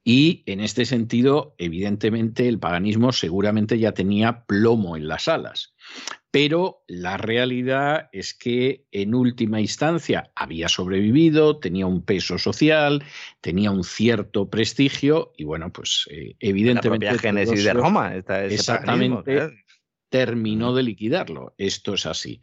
Y 0.05 0.43
en 0.47 0.61
este 0.61 0.85
sentido, 0.85 1.55
evidentemente, 1.59 2.49
el 2.49 2.59
paganismo 2.59 3.13
seguramente 3.13 3.79
ya 3.79 3.93
tenía 3.93 4.45
plomo 4.45 4.97
en 4.97 5.09
las 5.09 5.29
alas. 5.29 5.74
Pero 6.31 6.83
la 6.89 7.17
realidad 7.17 8.09
es 8.13 8.35
que 8.35 8.87
en 8.91 9.15
última 9.15 9.61
instancia 9.61 10.33
había 10.35 10.69
sobrevivido, 10.69 11.61
tenía 11.61 11.87
un 11.87 12.03
peso 12.03 12.39
social, 12.39 13.05
tenía 13.41 13.71
un 13.71 13.85
cierto 13.85 14.51
prestigio 14.51 15.33
y 15.37 15.45
bueno, 15.45 15.73
pues 15.73 16.09
eh, 16.11 16.35
evidentemente... 16.41 17.07
La 17.07 17.19
Génesis 17.19 17.63
de 17.63 17.73
Roma. 17.73 18.17
exactamente. 18.17 19.65
Terminó 20.09 20.75
de 20.75 20.83
liquidarlo. 20.83 21.55
Esto 21.57 21.95
es 21.95 22.07
así. 22.07 22.41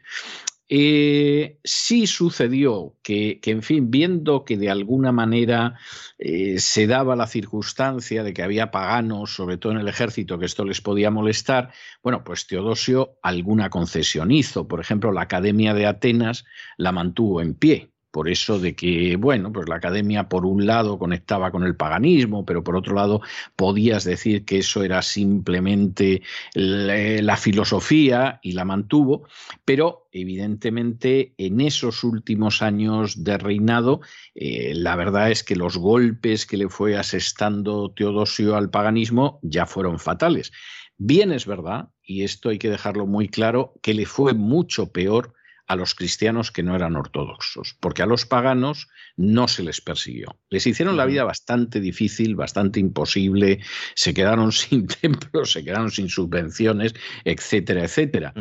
Eh, 0.74 1.60
sí 1.66 2.08
sucedió 2.08 2.96
que, 3.04 3.42
en 3.44 3.62
fin, 3.62 3.92
viendo 3.92 4.46
que 4.46 4.56
de 4.56 4.70
alguna 4.70 5.12
manera 5.12 5.78
eh, 6.18 6.60
se 6.60 6.88
daba 6.88 7.18
la 7.18 7.28
circunstancia 7.28 8.24
de 8.24 8.34
que 8.34 8.42
había 8.42 8.72
paganos, 8.72 9.36
sobre 9.36 9.58
todo 9.58 9.74
en 9.74 9.80
el 9.80 9.90
ejército, 9.90 10.40
que 10.40 10.46
esto 10.46 10.64
les 10.64 10.80
podía 10.80 11.12
molestar, 11.12 11.74
bueno, 12.02 12.24
pues 12.24 12.48
Teodosio 12.48 13.18
alguna 13.22 13.70
concesión 13.70 14.32
hizo. 14.32 14.70
Por 14.70 14.80
ejemplo, 14.80 15.12
la 15.12 15.24
Academia 15.24 15.74
de 15.74 15.88
Atenas 15.88 16.46
la 16.78 16.94
mantuvo 16.94 17.42
en 17.42 17.54
pie 17.54 17.92
por 18.12 18.30
eso 18.30 18.60
de 18.60 18.76
que, 18.76 19.16
bueno, 19.16 19.52
pues 19.52 19.68
la 19.70 19.76
academia 19.76 20.28
por 20.28 20.46
un 20.46 20.66
lado 20.66 21.00
conectaba 21.00 21.50
con 21.50 21.64
el 21.64 21.76
paganismo, 21.76 22.46
pero 22.46 22.64
por 22.64 22.76
otro 22.76 22.94
lado 22.94 23.22
podías 23.56 24.04
decir 24.04 24.46
que 24.46 24.60
eso 24.60 24.84
era 24.84 25.02
simplemente 25.02 26.22
la 26.54 27.38
filosofía 27.38 28.40
y 28.44 28.52
la 28.52 28.66
mantuvo, 28.66 29.28
pero 29.66 30.10
evidentemente 30.12 31.34
en 31.38 31.62
esos 31.62 32.04
últimos 32.04 32.62
años 32.62 33.24
de 33.24 33.38
reinado, 33.38 34.02
eh, 34.36 34.74
la 34.76 34.96
verdad 34.98 35.32
es 35.32 35.44
que 35.44 35.56
los 35.56 35.78
golpes 35.78 36.46
que 36.46 36.58
le 36.58 36.68
fue 36.68 36.98
asestando 36.98 37.92
Teodosio 37.92 38.58
al 38.58 38.70
paganismo 38.70 39.40
ya 39.42 39.66
fueron 39.66 40.00
fatales. 40.00 40.52
Bien 40.98 41.32
es 41.32 41.46
verdad, 41.46 41.90
y 42.04 42.24
esto 42.24 42.50
hay 42.50 42.60
que 42.60 42.70
dejarlo 42.70 43.08
muy 43.08 43.30
claro, 43.30 43.74
que 43.82 43.94
le 43.94 44.06
fue 44.06 44.34
mucho 44.34 44.92
peor 44.92 45.34
a 45.72 45.78
los 45.78 45.96
cristianos 45.96 46.52
que 46.52 46.64
no 46.64 46.76
eran 46.76 46.98
ortodoxos, 46.98 47.78
porque 47.80 48.04
a 48.04 48.06
los 48.06 48.26
paganos 48.26 48.90
no 49.16 49.48
se 49.48 49.64
les 49.64 49.80
persiguió. 49.80 50.36
Les 50.50 50.68
hicieron 50.68 50.98
la 50.98 51.06
vida 51.06 51.24
bastante 51.24 51.80
difícil, 51.80 52.36
bastante 52.36 52.82
imposible, 52.82 53.62
se 53.96 54.14
quedaron 54.14 54.52
sin 54.52 54.88
templos, 54.88 55.54
se 55.54 55.64
quedaron 55.64 55.90
sin 55.90 56.10
subvenciones, 56.10 56.94
etcétera, 57.24 57.86
etcétera. 57.86 58.34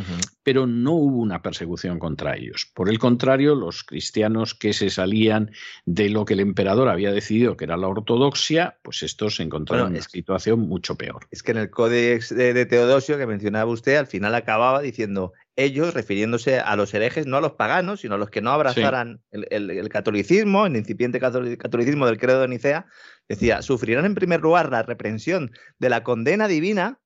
Pero 0.43 0.67
no 0.67 0.95
hubo 0.95 1.19
una 1.19 1.41
persecución 1.41 2.01
contra 2.01 2.37
ellos. 2.37 2.69
Por 2.75 2.89
el 2.89 2.99
contrario, 2.99 3.55
los 3.55 3.85
cristianos 3.85 4.57
que 4.57 4.73
se 4.73 4.91
salían 4.91 5.53
de 5.87 6.09
lo 6.11 6.25
que 6.25 6.35
el 6.35 6.41
emperador 6.41 6.89
había 6.89 7.13
decidido 7.13 7.57
que 7.57 7.65
era 7.65 7.77
la 7.77 7.87
ortodoxia, 7.87 8.81
pues 8.83 9.05
estos 9.05 9.37
se 9.37 9.45
encontraron 9.45 9.87
en 9.87 9.93
una 9.93 10.03
situación 10.03 10.59
mucho 10.59 10.97
peor. 10.97 11.29
Es 11.31 11.45
que 11.45 11.53
en 11.53 11.59
el 11.59 11.71
Códex 11.71 12.35
de 12.35 12.67
Teodosio 12.67 13.19
que 13.19 13.27
mencionaba 13.27 13.71
usted, 13.71 13.95
al 13.95 14.09
final 14.09 14.35
acababa 14.35 14.83
diciendo 14.83 15.33
ellos, 15.65 15.95
refiriéndose 15.95 16.59
a 16.59 16.77
los 16.77 16.93
herejes, 16.95 17.27
no 17.27 17.37
a 17.37 17.41
los 17.41 17.53
paganos, 17.53 18.01
sino 18.01 18.15
a 18.15 18.19
los 18.19 18.31
que 18.31 18.41
no 18.41 18.51
abrazaran 18.51 19.21
el, 19.31 19.89
catolicismo, 19.89 20.67
el 20.67 20.77
incipiente 20.77 21.21
catolicismo 21.21 22.07
del 22.07 22.19
credo 22.19 22.41
de 22.41 22.49
Nicea, 22.49 22.87
decía, 23.29 23.63
sufrirán 23.63 24.05
en 24.05 24.15
primer 24.15 24.41
lugar 24.41 24.71
la 24.71 24.83
reprensión 24.83 25.53
de 25.79 25.91
la 25.91 26.03
condena 26.03 26.49
divina 26.49 27.01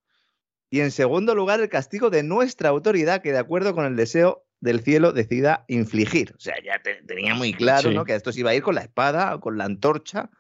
y 0.70 0.80
en 0.80 0.90
segundo 0.90 1.34
lugar 1.34 1.60
el 1.60 1.68
castigo 1.68 2.10
de 2.10 2.22
nuestra 2.22 2.70
autoridad 2.70 3.22
que 3.22 3.32
de 3.32 3.38
acuerdo 3.38 3.74
con 3.74 3.84
el 3.84 3.96
deseo 3.96 4.44
del 4.60 4.80
cielo 4.80 5.12
decida 5.12 5.64
infligir. 5.68 6.32
O 6.36 6.40
sea, 6.40 6.54
ya 6.64 6.80
tenía 7.06 7.34
muy 7.34 7.52
claro 7.52 7.92
¿no? 7.92 8.04
que 8.04 8.14
esto 8.14 8.32
se 8.32 8.40
iba 8.40 8.50
a 8.50 8.54
ir 8.54 8.62
con 8.62 8.74
la 8.74 8.80
espada 8.80 9.34
o 9.34 9.40
con 9.40 9.58
la 9.58 9.64
antorcha 9.64 10.30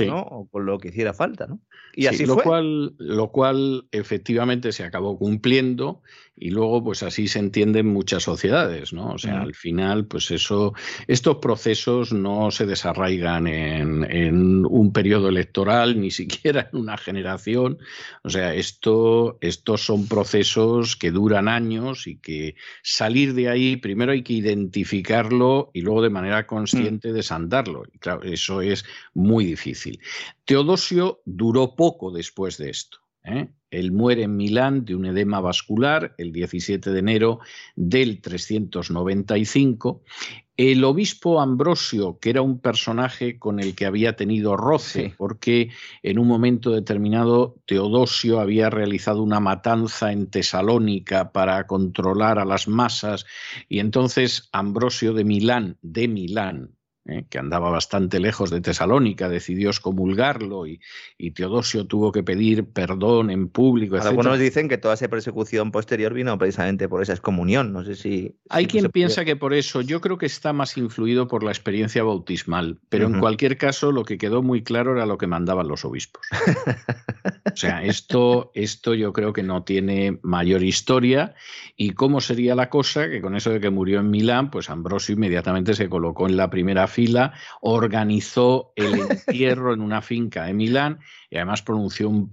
¿no? 0.00 0.20
o 0.20 0.48
con 0.48 0.64
lo 0.64 0.78
que 0.78 0.88
hiciera 0.88 1.12
falta. 1.12 1.46
¿no? 1.46 1.60
Y 1.94 2.06
así 2.06 2.24
lo 2.24 2.36
Cual, 2.36 2.94
lo 2.98 3.30
cual 3.30 3.88
efectivamente 3.90 4.72
se 4.72 4.84
acabó 4.84 5.18
cumpliendo 5.18 6.02
y 6.36 6.50
luego 6.50 6.82
pues 6.82 7.02
así 7.02 7.28
se 7.28 7.38
entienden 7.38 7.86
muchas 7.86 8.24
sociedades, 8.24 8.92
¿no? 8.92 9.12
O 9.12 9.18
sea, 9.18 9.42
al 9.42 9.54
final 9.54 10.06
pues 10.06 10.30
eso, 10.30 10.72
estos 11.06 11.36
procesos 11.36 12.12
no 12.12 12.50
se 12.50 12.66
desarraigan 12.66 13.46
en, 13.46 14.66
un 14.66 14.92
periodo 14.92 15.28
electoral, 15.28 16.00
ni 16.00 16.10
siquiera 16.10 16.68
en 16.72 16.80
una 16.80 16.96
generación, 16.96 17.78
o 18.22 18.30
sea, 18.30 18.54
esto, 18.54 19.38
estos 19.40 19.82
son 19.82 20.08
procesos 20.08 20.96
que 20.96 21.12
duran 21.12 21.48
años 21.48 22.06
y 22.06 22.16
que 22.16 22.56
salir 22.82 23.34
de 23.34 23.48
ahí 23.48 23.76
primero 23.76 24.12
hay 24.12 24.22
que 24.22 24.34
identificarlo 24.34 25.70
y 25.72 25.82
luego 25.82 26.02
de 26.02 26.10
manera 26.10 26.42
mm. 26.42 26.46
consciente 26.46 27.12
desandarlo. 27.12 27.84
Y 27.92 27.98
claro, 27.98 28.22
eso 28.24 28.60
es 28.60 28.84
muy 29.14 29.44
difícil. 29.44 30.00
Teodosio 30.44 31.20
duró 31.24 31.76
poco 31.76 32.10
después 32.10 32.56
de 32.58 32.70
esto. 32.70 33.03
¿Eh? 33.24 33.48
Él 33.70 33.90
muere 33.90 34.22
en 34.22 34.36
Milán 34.36 34.84
de 34.84 34.94
un 34.94 35.04
edema 35.04 35.40
vascular 35.40 36.14
el 36.16 36.32
17 36.32 36.90
de 36.90 36.98
enero 36.98 37.40
del 37.74 38.20
395. 38.20 40.02
El 40.56 40.84
obispo 40.84 41.40
Ambrosio, 41.40 42.20
que 42.20 42.30
era 42.30 42.40
un 42.40 42.60
personaje 42.60 43.40
con 43.40 43.58
el 43.58 43.74
que 43.74 43.86
había 43.86 44.14
tenido 44.14 44.56
roce, 44.56 45.12
porque 45.18 45.70
en 46.04 46.20
un 46.20 46.28
momento 46.28 46.70
determinado 46.70 47.56
Teodosio 47.66 48.38
había 48.38 48.70
realizado 48.70 49.20
una 49.20 49.40
matanza 49.40 50.12
en 50.12 50.28
Tesalónica 50.30 51.32
para 51.32 51.66
controlar 51.66 52.38
a 52.38 52.44
las 52.44 52.68
masas, 52.68 53.26
y 53.68 53.80
entonces 53.80 54.48
Ambrosio 54.52 55.12
de 55.14 55.24
Milán, 55.24 55.76
de 55.82 56.06
Milán, 56.06 56.76
¿eh? 57.06 57.24
que 57.28 57.38
andaba 57.38 57.70
bastante 57.70 58.20
lejos 58.20 58.50
de 58.50 58.60
Tesalónica, 58.60 59.28
decidió 59.28 59.70
excomulgarlo 59.70 60.66
y, 60.66 60.80
Teodosio 61.34 61.86
tuvo 61.86 62.12
que 62.12 62.22
pedir 62.22 62.64
perdón 62.64 63.30
en 63.30 63.48
público. 63.48 63.96
Algunos 63.96 64.38
dicen 64.38 64.68
que 64.68 64.78
toda 64.78 64.94
esa 64.94 65.08
persecución 65.08 65.72
posterior 65.72 66.14
vino 66.14 66.38
precisamente 66.38 66.88
por 66.88 67.02
esa 67.02 67.12
excomunión. 67.12 67.72
No 67.72 67.82
sé 67.82 67.96
si. 67.96 68.36
Hay 68.50 68.66
quien 68.66 68.88
piensa 68.90 69.24
que 69.24 69.34
por 69.34 69.52
eso. 69.52 69.80
Yo 69.80 70.00
creo 70.00 70.16
que 70.16 70.26
está 70.26 70.52
más 70.52 70.76
influido 70.76 71.26
por 71.26 71.42
la 71.42 71.50
experiencia 71.50 72.04
bautismal, 72.04 72.78
pero 72.88 73.06
en 73.06 73.18
cualquier 73.18 73.58
caso 73.58 73.90
lo 73.90 74.04
que 74.04 74.16
quedó 74.16 74.42
muy 74.42 74.62
claro 74.62 74.92
era 74.92 75.06
lo 75.06 75.18
que 75.18 75.26
mandaban 75.26 75.66
los 75.66 75.84
obispos. 75.84 76.24
o 77.52 77.56
sea, 77.56 77.82
esto, 77.84 78.52
esto 78.54 78.94
yo 78.94 79.12
creo 79.12 79.32
que 79.32 79.42
no 79.42 79.64
tiene 79.64 80.20
mayor 80.22 80.62
historia. 80.62 81.34
¿Y 81.76 81.90
cómo 81.90 82.20
sería 82.20 82.54
la 82.54 82.70
cosa? 82.70 83.08
Que 83.08 83.20
con 83.20 83.34
eso 83.34 83.50
de 83.50 83.58
que 83.58 83.70
murió 83.70 83.98
en 83.98 84.10
Milán, 84.10 84.52
pues 84.52 84.70
Ambrosio 84.70 85.14
inmediatamente 85.14 85.74
se 85.74 85.88
colocó 85.88 86.28
en 86.28 86.36
la 86.36 86.48
primera 86.48 86.86
fila, 86.94 87.34
organizó 87.60 88.72
el 88.76 88.94
entierro 89.10 89.74
en 89.74 89.80
una 89.80 90.00
finca 90.00 90.44
de 90.44 90.54
Milán 90.54 91.00
y 91.28 91.36
además 91.36 91.62
pronunció 91.62 92.08
un, 92.08 92.30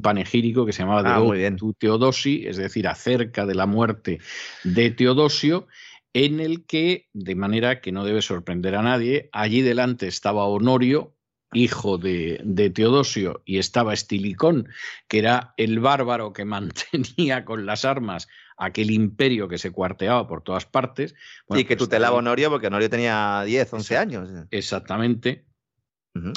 panegírico 0.00 0.64
que 0.64 0.72
se 0.72 0.82
llamaba 0.82 1.16
ah, 1.16 1.20
de 1.20 1.56
Teodosi, 1.78 2.46
es 2.46 2.56
decir, 2.56 2.86
acerca 2.88 3.44
de 3.44 3.54
la 3.54 3.66
muerte 3.66 4.20
de 4.64 4.90
Teodosio 4.90 5.66
en 6.12 6.40
el 6.40 6.64
que, 6.64 7.08
de 7.12 7.34
manera 7.34 7.82
que 7.82 7.92
no 7.92 8.04
debe 8.04 8.22
sorprender 8.22 8.74
a 8.74 8.82
nadie, 8.82 9.28
allí 9.32 9.60
delante 9.60 10.06
estaba 10.06 10.46
Honorio, 10.46 11.14
hijo 11.52 11.98
de, 11.98 12.40
de, 12.42 12.70
Teodosio, 12.70 13.42
y 13.44 13.58
estaba 13.58 13.92
Estilicón, 13.92 14.68
que 15.08 15.18
era 15.18 15.52
el 15.58 15.78
bárbaro 15.78 16.32
que 16.32 16.44
mantenía 16.46 17.44
con 17.44 17.66
las 17.66 17.84
armas 17.84 18.28
aquel 18.56 18.90
imperio 18.90 19.48
que 19.48 19.58
se 19.58 19.70
cuarteaba 19.70 20.26
por 20.26 20.42
todas 20.42 20.66
partes. 20.66 21.14
y 21.50 21.64
que 21.64 21.76
pues 21.76 21.78
tutelaba 21.78 22.16
Honorio 22.16 22.50
porque 22.50 22.68
Honorio 22.68 22.90
tenía 22.90 23.42
10, 23.44 23.72
11 23.72 23.96
años. 23.96 24.28
Exactamente. 24.50 25.46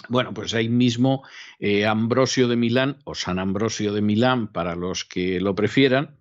Bueno, 0.10 0.34
pues 0.34 0.54
ahí 0.54 0.68
mismo 0.68 1.24
eh, 1.60 1.86
Ambrosio 1.86 2.50
de 2.50 2.58
Milán, 2.58 2.98
o 3.06 3.16
San 3.16 3.40
Ambrosio 3.40 3.94
de 3.94 4.02
Milán, 4.02 4.52
para 4.52 4.76
los 4.76 5.06
que 5.06 5.40
lo 5.40 5.56
prefieran, 5.56 6.20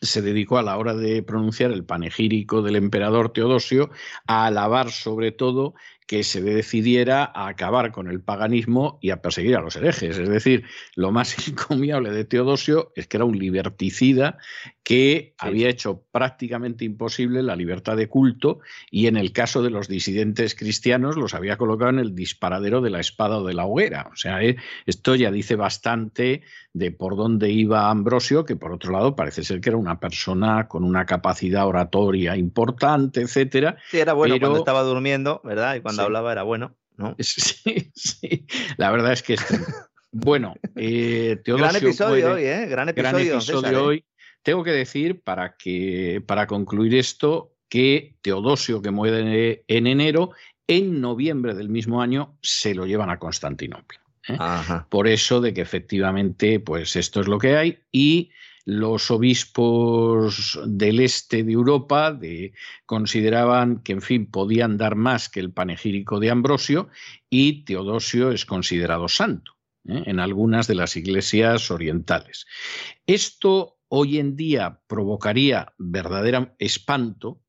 se 0.00 0.22
dedicó 0.22 0.58
a 0.58 0.62
la 0.62 0.76
hora 0.76 0.94
de 0.94 1.22
pronunciar 1.22 1.70
el 1.70 1.84
panegírico 1.84 2.62
del 2.62 2.76
emperador 2.76 3.32
Teodosio 3.32 3.90
a 4.26 4.46
alabar 4.46 4.90
sobre 4.90 5.32
todo 5.32 5.74
que 6.06 6.24
se 6.24 6.42
decidiera 6.42 7.24
a 7.24 7.48
acabar 7.48 7.92
con 7.92 8.08
el 8.08 8.20
paganismo 8.20 8.98
y 9.00 9.10
a 9.10 9.22
perseguir 9.22 9.56
a 9.56 9.60
los 9.60 9.76
herejes. 9.76 10.18
Es 10.18 10.28
decir, 10.28 10.64
lo 10.94 11.12
más 11.12 11.36
encomiable 11.48 12.10
de 12.10 12.24
Teodosio 12.24 12.92
es 12.96 13.06
que 13.06 13.16
era 13.16 13.24
un 13.24 13.38
liberticida 13.38 14.38
que 14.82 15.34
había 15.38 15.68
hecho 15.68 16.02
prácticamente 16.10 16.84
imposible 16.84 17.42
la 17.42 17.54
libertad 17.54 17.96
de 17.96 18.08
culto 18.08 18.60
y 18.90 19.06
en 19.06 19.16
el 19.16 19.32
caso 19.32 19.62
de 19.62 19.70
los 19.70 19.86
disidentes 19.86 20.54
cristianos 20.54 21.16
los 21.16 21.34
había 21.34 21.56
colocado 21.56 21.90
en 21.90 21.98
el 22.00 22.14
disparadero 22.14 22.80
de 22.80 22.90
la 22.90 23.00
espada 23.00 23.38
o 23.38 23.44
de 23.44 23.54
la 23.54 23.64
hoguera. 23.64 24.10
O 24.12 24.16
sea, 24.16 24.42
eh, 24.42 24.56
esto 24.86 25.14
ya 25.14 25.30
dice 25.30 25.54
bastante 25.54 26.42
de 26.72 26.90
por 26.90 27.16
dónde 27.16 27.50
iba 27.50 27.90
Ambrosio, 27.90 28.44
que 28.44 28.56
por 28.56 28.72
otro 28.72 28.92
lado 28.92 29.14
parece 29.14 29.44
ser 29.44 29.60
que 29.60 29.70
era 29.70 29.76
una 29.76 30.00
persona 30.00 30.68
con 30.68 30.84
una 30.84 31.06
capacidad 31.06 31.66
oratoria 31.66 32.36
importante, 32.36 33.20
etcétera. 33.20 33.76
Sí, 33.90 33.98
era 33.98 34.14
bueno 34.14 34.38
cuando 34.40 34.58
estaba 34.58 34.82
durmiendo, 34.82 35.40
¿verdad? 35.44 35.76
Y 35.76 35.80
cuando 35.80 35.91
hablaba 35.98 36.32
era 36.32 36.42
bueno, 36.42 36.76
¿no? 36.96 37.14
Sí, 37.18 37.90
sí. 37.94 38.46
La 38.76 38.90
verdad 38.90 39.12
es 39.12 39.22
que 39.22 39.36
Bueno, 40.12 40.54
eh, 40.76 41.40
Teodosio 41.44 41.68
Gran 41.68 41.76
episodio 41.76 42.32
hoy, 42.34 42.44
¿eh? 42.44 42.66
Gran 42.66 42.88
episodio, 42.88 43.70
¿eh? 43.70 43.76
hoy. 43.76 44.04
Tengo 44.42 44.64
que 44.64 44.72
decir, 44.72 45.22
para, 45.22 45.56
que, 45.56 46.22
para 46.26 46.46
concluir 46.46 46.94
esto, 46.96 47.54
que 47.68 48.16
Teodosio, 48.22 48.82
que 48.82 48.90
muere 48.90 49.64
en 49.68 49.86
enero, 49.86 50.32
en 50.66 51.00
noviembre 51.00 51.54
del 51.54 51.68
mismo 51.68 52.02
año 52.02 52.36
se 52.42 52.74
lo 52.74 52.86
llevan 52.86 53.10
a 53.10 53.18
Constantinopla. 53.18 54.00
¿eh? 54.28 54.38
Por 54.88 55.08
eso 55.08 55.40
de 55.40 55.54
que 55.54 55.60
efectivamente, 55.60 56.60
pues 56.60 56.96
esto 56.96 57.20
es 57.20 57.28
lo 57.28 57.38
que 57.38 57.56
hay 57.56 57.78
y 57.90 58.30
los 58.64 59.10
obispos 59.10 60.60
del 60.66 61.00
este 61.00 61.42
de 61.42 61.52
Europa 61.52 62.18
consideraban 62.86 63.82
que, 63.82 63.92
en 63.92 64.02
fin, 64.02 64.30
podían 64.30 64.78
dar 64.78 64.94
más 64.94 65.28
que 65.28 65.40
el 65.40 65.52
panegírico 65.52 66.20
de 66.20 66.30
Ambrosio 66.30 66.88
y 67.28 67.64
Teodosio 67.64 68.30
es 68.30 68.46
considerado 68.46 69.08
santo 69.08 69.52
¿eh? 69.86 70.02
en 70.06 70.20
algunas 70.20 70.68
de 70.68 70.76
las 70.76 70.96
iglesias 70.96 71.70
orientales. 71.70 72.46
Esto 73.06 73.78
hoy 73.88 74.18
en 74.18 74.36
día 74.36 74.80
provocaría 74.86 75.72
verdadero 75.78 76.54
espanto, 76.58 77.42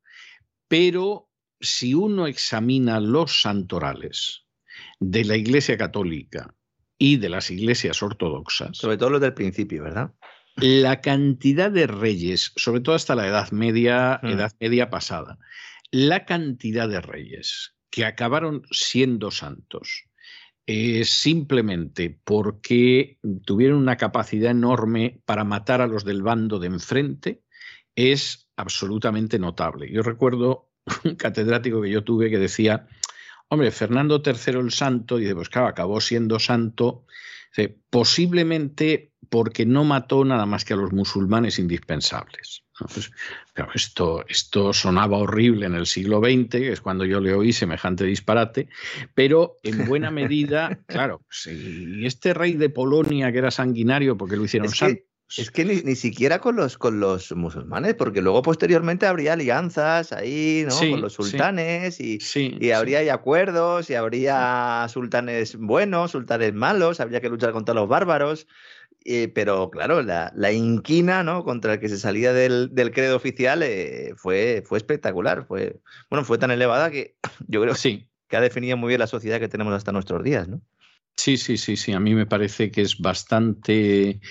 pero 0.68 1.30
si 1.60 1.94
uno 1.94 2.28
examina 2.28 3.00
los 3.00 3.42
santorales 3.42 4.46
de 5.00 5.24
la 5.24 5.38
Iglesia 5.38 5.78
Católica 5.78 6.54
y 6.98 7.18
de 7.18 7.30
las 7.30 7.52
iglesias 7.52 8.02
ortodoxas. 8.02 8.78
Sobre 8.78 8.98
todo 8.98 9.12
los 9.12 9.22
del 9.22 9.34
principio, 9.34 9.84
¿verdad? 9.84 10.14
La 10.56 11.02
cantidad 11.02 11.72
de 11.72 11.88
reyes, 11.88 12.52
sobre 12.56 12.82
todo 12.82 12.96
hasta 12.96 13.16
la 13.16 13.28
Edad 13.28 13.52
Media, 13.52 14.20
hmm. 14.22 14.28
Edad 14.28 14.52
Media 14.60 14.90
pasada, 14.90 15.40
la 15.92 16.26
cantidad 16.26 16.88
de 16.88 17.02
reyes 17.02 17.76
que 17.90 18.06
acabaron 18.06 18.64
siendo 18.72 19.30
santos 19.30 20.06
eh, 20.66 21.04
simplemente 21.06 22.18
porque 22.24 23.20
tuvieron 23.46 23.78
una 23.78 23.98
capacidad 23.98 24.52
enorme 24.52 25.22
para 25.26 25.44
matar 25.44 25.82
a 25.82 25.88
los 25.88 26.06
del 26.06 26.24
bando 26.24 26.58
de 26.58 26.68
enfrente 26.68 27.44
es 27.96 28.50
absolutamente 28.56 29.40
notable. 29.40 29.92
Yo 29.92 30.02
recuerdo 30.04 30.72
un 31.04 31.16
catedrático 31.16 31.82
que 31.82 31.92
yo 31.92 32.04
tuve 32.04 32.30
que 32.30 32.40
decía, 32.40 32.88
hombre, 33.50 33.72
Fernando 33.72 34.24
III 34.26 34.60
el 34.60 34.72
Santo, 34.72 35.20
y 35.20 35.34
pues 35.34 35.50
claro, 35.50 35.68
acabó 35.68 36.00
siendo 36.00 36.40
santo, 36.40 37.06
posiblemente 37.90 39.13
porque 39.34 39.66
no 39.66 39.84
mató 39.84 40.24
nada 40.24 40.46
más 40.46 40.64
que 40.64 40.76
a 40.76 40.78
los 40.78 40.94
musulmanes 40.94 41.58
indispensables. 41.58 42.66
Pues, 42.78 43.10
esto, 43.74 44.24
esto 44.28 44.74
sonaba 44.74 45.18
horrible 45.18 45.66
en 45.66 45.74
el 45.74 45.88
siglo 45.88 46.20
XX, 46.20 46.50
que 46.52 46.72
es 46.72 46.82
cuando 46.82 47.04
yo 47.04 47.20
le 47.20 47.34
oí 47.34 47.52
semejante 47.52 48.04
disparate, 48.04 48.70
pero 49.16 49.58
en 49.64 49.88
buena 49.88 50.12
medida, 50.12 50.80
claro, 50.86 51.26
y 51.48 52.06
este 52.06 52.36
rey 52.36 52.54
de 52.54 52.70
Polonia 52.70 53.32
que 53.32 53.40
era 53.40 53.50
sanguinario 53.50 54.18
porque 54.18 54.36
lo 54.36 54.46
hicieron 54.46 54.70
santo. 54.70 55.02
Es 55.36 55.50
que 55.50 55.66
ni, 55.66 55.96
siquiera 55.96 56.40
con 56.40 56.56
los, 56.56 56.78
con 56.78 57.00
los 57.00 57.32
musulmanes, 57.32 57.96
porque 57.96 58.22
luego 58.22 58.44
posteriormente 58.44 59.08
habría 59.08 59.34
alianzas 59.34 60.12
ahí, 60.12 60.64
¿no? 60.68 60.78
con 60.78 61.02
los 61.02 61.14
sultanes 61.14 62.00
y, 62.00 62.20
y, 62.36 62.70
habría 62.70 63.12
acuerdos 63.12 63.90
y 63.90 63.96
habría 63.96 64.86
sultanes 64.90 65.56
buenos, 65.56 66.12
sultanes 66.12 66.54
malos, 66.54 67.00
habría 67.00 67.20
que 67.20 67.30
luchar 67.30 67.52
contra 67.52 67.74
los 67.74 67.88
bárbaros. 67.88 68.46
Eh, 69.06 69.28
pero 69.34 69.70
claro, 69.70 70.02
la, 70.02 70.52
inquina 70.54 71.24
¿no? 71.24 71.44
contra 71.44 71.74
el 71.74 71.80
que 71.80 71.90
se 71.90 71.98
salía 71.98 72.32
del, 72.32 72.72
credo 72.94 73.18
oficial 73.18 73.62
eh, 73.62 74.14
fue, 74.16 74.64
fue 74.66 74.78
espectacular. 74.78 75.46
Fue, 75.46 75.80
bueno, 76.10 76.24
fue 76.24 76.38
tan 76.38 76.52
elevada 76.52 76.90
que 76.90 77.16
yo 77.48 77.62
creo 77.62 77.76
sí. 77.76 78.08
que 78.28 78.38
ha 78.38 78.42
definido 78.42 78.78
muy 78.78 78.90
bien 78.90 79.00
la 79.00 79.08
sociedad 79.08 79.40
que 79.40 79.50
tenemos 79.50 79.74
hasta 79.74 79.92
nuestros 79.92 80.24
días. 80.24 80.48
¿no? 80.48 80.62
Sí, 81.18 81.38
sí, 81.38 81.58
sí, 81.58 81.76
sí. 81.76 81.92
A 81.92 82.00
mí 82.00 82.16
me 82.16 82.26
parece 82.26 82.72
que 82.72 82.82
es 82.82 83.00
bastante 83.00 84.22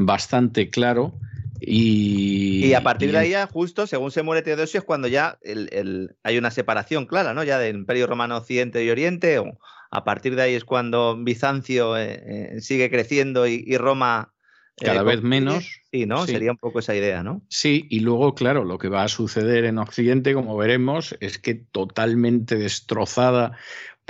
bastante 0.00 0.70
claro. 0.70 1.14
Y, 1.60 2.64
y 2.64 2.74
a 2.74 2.82
partir 2.82 3.12
de 3.12 3.18
ahí, 3.18 3.34
justo 3.52 3.86
según 3.86 4.10
se 4.10 4.22
muere 4.22 4.40
Teodosio, 4.40 4.80
es 4.80 4.84
cuando 4.84 5.08
ya 5.08 5.38
el, 5.42 6.16
hay 6.22 6.38
una 6.38 6.50
separación 6.50 7.04
clara, 7.04 7.34
¿no? 7.34 7.44
Ya 7.44 7.58
del 7.58 7.76
Imperio 7.76 8.06
Romano 8.06 8.38
Occidente 8.38 8.82
y 8.82 8.90
Oriente. 8.90 9.38
O 9.38 9.58
a 9.90 10.04
partir 10.04 10.36
de 10.36 10.42
ahí 10.42 10.54
es 10.54 10.64
cuando 10.64 11.16
Bizancio 11.16 11.96
eh, 11.96 12.56
eh, 12.56 12.60
sigue 12.60 12.90
creciendo 12.90 13.46
y, 13.46 13.76
Roma. 13.76 14.32
Eh, 14.76 14.86
Cada 14.86 15.02
vez 15.02 15.22
menos. 15.22 15.80
Sí, 15.90 16.06
¿no? 16.06 16.26
Sería 16.26 16.52
un 16.52 16.56
poco 16.56 16.78
esa 16.78 16.94
idea, 16.94 17.22
¿no? 17.22 17.42
Sí, 17.48 17.86
y 17.90 18.00
luego, 18.00 18.34
claro, 18.34 18.64
lo 18.64 18.78
que 18.78 18.88
va 18.88 19.02
a 19.02 19.08
suceder 19.08 19.64
en 19.64 19.78
Occidente, 19.78 20.32
como 20.32 20.56
veremos, 20.56 21.16
es 21.20 21.38
que 21.38 21.54
totalmente 21.54 22.56
destrozada 22.56 23.58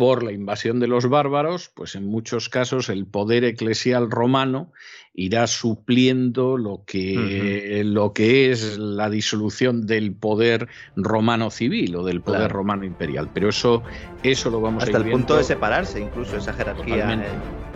por 0.01 0.23
la 0.23 0.33
invasión 0.33 0.81
de 0.81 0.87
los 0.87 1.11
bárbaros, 1.11 1.69
pues 1.69 1.95
en 1.95 2.07
muchos 2.07 2.49
casos 2.49 2.89
el 2.89 3.05
poder 3.05 3.45
eclesial 3.45 4.11
romano 4.11 4.73
irá 5.13 5.47
supliendo 5.47 6.57
lo 6.57 6.85
que, 6.87 7.83
lo 7.85 8.15
que 8.15 8.51
es 8.51 8.79
la 8.79 9.11
disolución 9.11 9.87
del 9.87 10.15
poder 10.15 10.69
romano 10.97 11.51
civil 11.51 11.97
o 11.97 12.03
del 12.03 12.23
poder 12.23 12.51
romano 12.51 12.87
imperial. 12.87 13.29
Pero 13.35 13.51
eso, 13.51 13.83
eso 14.23 14.49
lo 14.49 14.63
vamos 14.63 14.85
a 14.85 14.87
ir 14.89 14.97
Hasta 14.97 15.07
el 15.07 15.13
punto 15.13 15.37
de 15.37 15.45
separarse, 15.45 16.01
incluso 16.01 16.39
esa 16.39 16.55
jerarquía, 16.55 17.23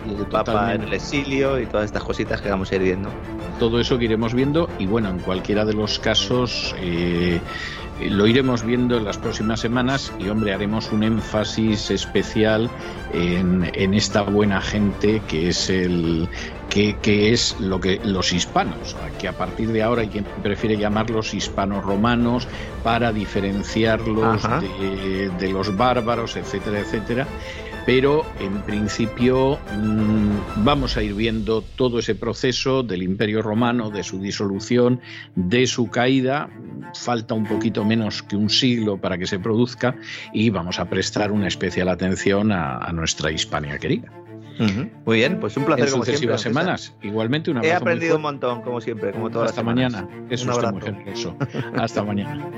el, 0.07 0.25
Papa 0.27 0.73
en 0.73 0.83
el 0.83 0.93
exilio 0.93 1.59
y 1.59 1.65
todas 1.65 1.85
estas 1.85 2.03
cositas 2.03 2.41
que 2.41 2.49
vamos 2.49 2.71
a 2.71 2.75
ir 2.75 2.81
viendo. 2.83 3.09
Todo 3.59 3.79
eso 3.79 3.97
que 3.97 4.05
iremos 4.05 4.33
viendo 4.33 4.69
y 4.79 4.85
bueno, 4.85 5.09
en 5.09 5.19
cualquiera 5.19 5.65
de 5.65 5.73
los 5.73 5.99
casos... 5.99 6.75
Eh, 6.79 7.39
eh, 7.99 8.09
lo 8.09 8.27
iremos 8.27 8.63
viendo 8.63 8.97
en 8.97 9.05
las 9.05 9.17
próximas 9.17 9.61
semanas 9.61 10.11
y, 10.19 10.27
hombre, 10.27 10.53
haremos 10.53 10.91
un 10.91 11.03
énfasis 11.03 11.91
especial 11.91 12.69
en, 13.13 13.71
en 13.73 13.93
esta 13.93 14.21
buena 14.21 14.61
gente 14.61 15.21
que 15.27 15.49
es 15.49 15.69
el 15.69 16.27
que, 16.69 16.97
que, 17.01 17.31
es 17.31 17.55
lo 17.59 17.79
que 17.79 18.01
los 18.03 18.33
hispanos, 18.33 18.97
que 19.17 19.29
a 19.29 19.33
partir 19.33 19.71
de 19.71 19.81
ahora 19.81 20.01
hay 20.01 20.09
quien 20.09 20.25
prefiere 20.43 20.75
llamarlos 20.77 21.33
hispanos 21.33 21.85
romanos 21.85 22.47
para 22.83 23.13
diferenciarlos 23.13 24.43
de, 24.43 25.29
de, 25.39 25.49
los 25.49 25.77
bárbaros, 25.77 26.35
etcétera, 26.35 26.79
etcétera 26.79 27.27
pero 27.85 28.25
en 28.39 28.61
principio 28.63 29.59
mm, 29.77 30.63
vamos 30.63 30.97
a 30.97 31.03
ir 31.03 31.13
viendo 31.13 31.61
todo 31.61 31.99
ese 31.99 32.15
proceso 32.15 32.83
del 32.83 33.03
Imperio 33.03 33.41
Romano, 33.41 33.89
de 33.91 34.03
su 34.03 34.19
disolución, 34.19 34.99
de 35.35 35.67
su 35.67 35.89
caída. 35.89 36.49
Falta 36.95 37.33
un 37.33 37.45
poquito 37.45 37.85
menos 37.85 38.23
que 38.23 38.35
un 38.35 38.49
siglo 38.49 38.97
para 38.97 39.17
que 39.17 39.27
se 39.27 39.39
produzca 39.39 39.95
y 40.33 40.49
vamos 40.49 40.79
a 40.79 40.85
prestar 40.85 41.31
una 41.31 41.47
especial 41.47 41.89
atención 41.89 42.51
a, 42.51 42.91
nuestra 42.93 43.31
Hispania 43.31 43.77
querida. 43.77 44.11
Muy 45.05 45.17
bien, 45.17 45.39
pues 45.39 45.57
un 45.57 45.65
placer 45.65 45.87
en 45.87 45.91
como 45.91 46.05
siempre. 46.05 46.37
semanas. 46.37 46.93
Igualmente 47.01 47.51
una 47.51 47.61
He 47.61 47.73
aprendido 47.73 48.15
un 48.15 48.21
montón, 48.21 48.61
como 48.61 48.79
siempre, 48.79 49.11
como 49.11 49.29
todas 49.29 49.49
Hasta 49.49 49.63
mañana. 49.63 50.07
Es 50.29 50.45
un 50.45 50.71
muy 50.71 50.81
generoso. 50.81 51.35
Hasta 51.75 52.03
mañana. 52.03 52.49